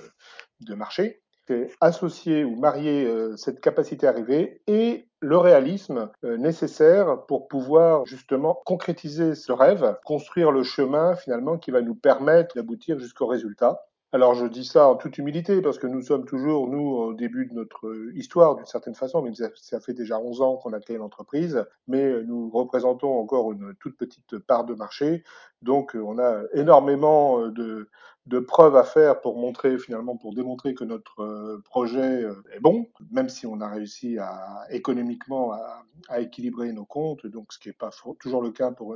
de 0.61 0.75
marché. 0.75 1.23
C'est 1.49 1.71
associer 1.81 2.45
ou 2.45 2.55
marier 2.55 3.05
euh, 3.05 3.37
cette 3.37 3.61
capacité 3.61 4.07
à 4.07 4.13
rêver 4.13 4.63
et 4.67 5.09
le 5.21 5.37
réalisme 5.37 6.11
nécessaire 6.23 7.27
pour 7.27 7.49
pouvoir 7.49 8.07
justement 8.07 8.61
concrétiser 8.65 9.35
ce 9.35 9.53
rêve, 9.53 9.97
construire 10.05 10.51
le 10.51 10.65
chemin 10.65 11.15
finalement 11.15 11.59
qui 11.59 11.71
va 11.71 11.81
nous 11.81 11.95
permettre 11.95 12.57
d'aboutir 12.57 12.99
jusqu'au 12.99 13.27
résultat. 13.27 13.81
Alors 14.15 14.35
je 14.35 14.45
dis 14.45 14.67
ça 14.67 14.89
en 14.89 14.97
toute 14.97 15.17
humilité 15.17 15.63
parce 15.63 15.79
que 15.79 15.87
nous 15.87 16.03
sommes 16.03 16.27
toujours, 16.27 16.69
nous, 16.69 16.87
au 16.87 17.15
début 17.15 17.47
de 17.47 17.55
notre 17.55 18.11
histoire 18.15 18.57
d'une 18.57 18.67
certaine 18.67 18.95
façon, 18.95 19.23
mais 19.23 19.33
ça 19.55 19.81
fait 19.81 19.95
déjà 19.95 20.19
11 20.19 20.43
ans 20.43 20.57
qu'on 20.57 20.75
a 20.75 20.81
créé 20.81 20.99
l'entreprise, 20.99 21.65
mais 21.89 22.23
nous 22.25 22.51
représentons 22.51 23.19
encore 23.19 23.53
une 23.53 23.75
toute 23.81 23.97
petite 23.97 24.39
part 24.41 24.65
de 24.65 24.75
marché, 24.75 25.25
donc 25.63 25.95
on 25.95 26.19
a 26.19 26.43
énormément 26.53 27.49
de, 27.49 27.89
de 28.27 28.39
preuves 28.39 28.77
à 28.77 28.85
faire 28.85 29.23
pour 29.23 29.39
montrer 29.39 29.79
finalement, 29.79 30.19
pour 30.19 30.35
démontrer 30.35 30.75
que 30.75 30.85
notre 30.85 31.63
projet 31.65 32.27
est 32.55 32.61
bon, 32.61 32.91
même 33.13 33.31
si 33.31 33.47
on 33.47 33.63
a 33.63 33.69
réussi 33.69 34.19
à 34.19 34.67
économiquement 34.69 35.53
à, 35.53 35.85
à 36.09 36.21
équilibrer 36.21 36.71
nos 36.75 36.85
comptes, 36.85 37.27
donc 37.27 37.51
ce 37.55 37.59
qui 37.59 37.69
n'est 37.69 37.75
pas 37.75 37.89
toujours 38.21 38.43
le 38.43 38.51
cas 38.51 38.73
pour 38.73 38.95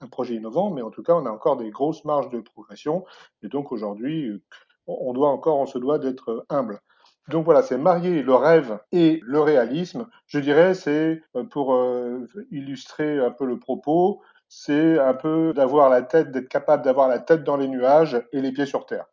un 0.00 0.06
projet 0.06 0.34
innovant, 0.34 0.70
mais 0.70 0.82
en 0.82 0.90
tout 0.90 1.02
cas, 1.02 1.14
on 1.14 1.26
a 1.26 1.30
encore 1.30 1.56
des 1.56 1.70
grosses 1.70 2.04
marges 2.04 2.30
de 2.30 2.40
progression. 2.40 3.04
Et 3.42 3.48
donc 3.48 3.72
aujourd'hui, 3.72 4.42
on 4.86 5.12
doit 5.12 5.28
encore, 5.28 5.58
on 5.58 5.66
se 5.66 5.78
doit 5.78 5.98
d'être 5.98 6.44
humble. 6.48 6.80
Donc 7.28 7.44
voilà, 7.44 7.62
c'est 7.62 7.76
marier 7.76 8.22
le 8.22 8.34
rêve 8.34 8.78
et 8.90 9.20
le 9.22 9.40
réalisme. 9.40 10.08
Je 10.26 10.38
dirais, 10.38 10.74
c'est 10.74 11.22
euh, 11.36 11.44
pour 11.44 11.74
euh, 11.74 12.26
illustrer 12.50 13.18
un 13.18 13.30
peu 13.30 13.44
le 13.44 13.58
propos, 13.58 14.22
c'est 14.48 14.98
un 14.98 15.12
peu 15.12 15.52
d'avoir 15.52 15.90
la 15.90 16.02
tête, 16.02 16.32
d'être 16.32 16.48
capable 16.48 16.82
d'avoir 16.84 17.06
la 17.06 17.18
tête 17.18 17.44
dans 17.44 17.58
les 17.58 17.68
nuages 17.68 18.22
et 18.32 18.40
les 18.40 18.50
pieds 18.52 18.64
sur 18.64 18.86
terre. 18.86 19.04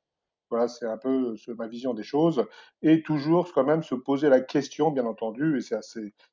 Voilà, 0.50 0.68
c'est 0.68 0.86
un 0.86 0.98
peu 0.98 1.36
ma 1.58 1.68
vision 1.68 1.94
des 1.94 2.04
choses. 2.04 2.46
Et 2.82 3.02
toujours 3.02 3.52
quand 3.54 3.64
même 3.64 3.84
se 3.84 3.96
poser 3.96 4.30
la 4.30 4.42
question, 4.42 4.92
bien 4.92 5.06
entendu, 5.06 5.58
et 5.58 5.62
c'est 5.62 5.80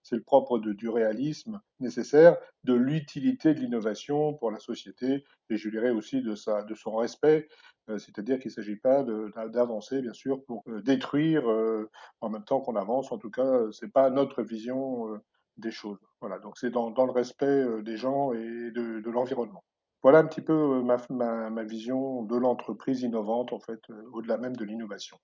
c'est 0.03 0.17
le 0.17 0.23
propre 0.23 0.59
du 0.59 0.89
réalisme 0.89 1.61
nécessaire, 1.81 2.37
de 2.65 2.75
l'utilité 2.75 3.55
de 3.55 3.61
l'innovation 3.61 4.35
pour 4.35 4.51
la 4.51 4.59
société, 4.59 5.25
et 5.51 5.57
je 5.57 5.69
dirais 5.69 5.91
aussi 5.91 6.23
de, 6.23 6.35
son 6.35 6.97
respect, 6.97 7.49
euh, 7.89 7.99
c'est-à-dire 7.99 8.39
qu'il 8.39 8.51
ne 8.51 8.55
s'agit 8.55 8.77
pas 8.77 9.05
d'avancer, 9.49 10.01
bien 10.03 10.13
sûr, 10.13 10.45
pour 10.45 10.63
euh, 10.69 10.81
détruire 10.83 11.51
euh, 11.51 11.91
en 12.21 12.31
même 12.31 12.45
temps 12.45 12.61
qu'on 12.61 12.77
avance. 12.77 13.13
En 13.13 13.19
tout 13.19 13.31
cas, 13.31 13.51
c'est 13.73 13.93
pas 13.93 14.11
notre 14.11 14.43
vision 14.43 15.21
des 15.57 15.71
choses. 15.73 15.99
Voilà, 16.21 16.39
donc 16.39 16.59
c'est 16.59 16.71
dans, 16.71 16.91
le 16.91 17.13
respect 17.13 17.83
des 17.83 17.97
gens 17.97 18.33
et 18.33 18.71
de 18.71 19.11
l'environnement. 19.11 19.65
Voilà 20.03 20.19
un 20.19 20.27
petit 20.27 20.41
peu 20.41 20.53
euh, 20.53 21.51
ma, 21.51 21.63
vision 21.63 22.23
de 22.23 22.37
l'entreprise 22.37 23.03
innovante, 23.03 23.53
en 23.53 23.61
fait, 23.61 23.81
euh, 23.91 24.03
au-delà 24.13 24.37
même 24.37 24.57
de 24.57 24.65
l'innovation. 24.65 25.17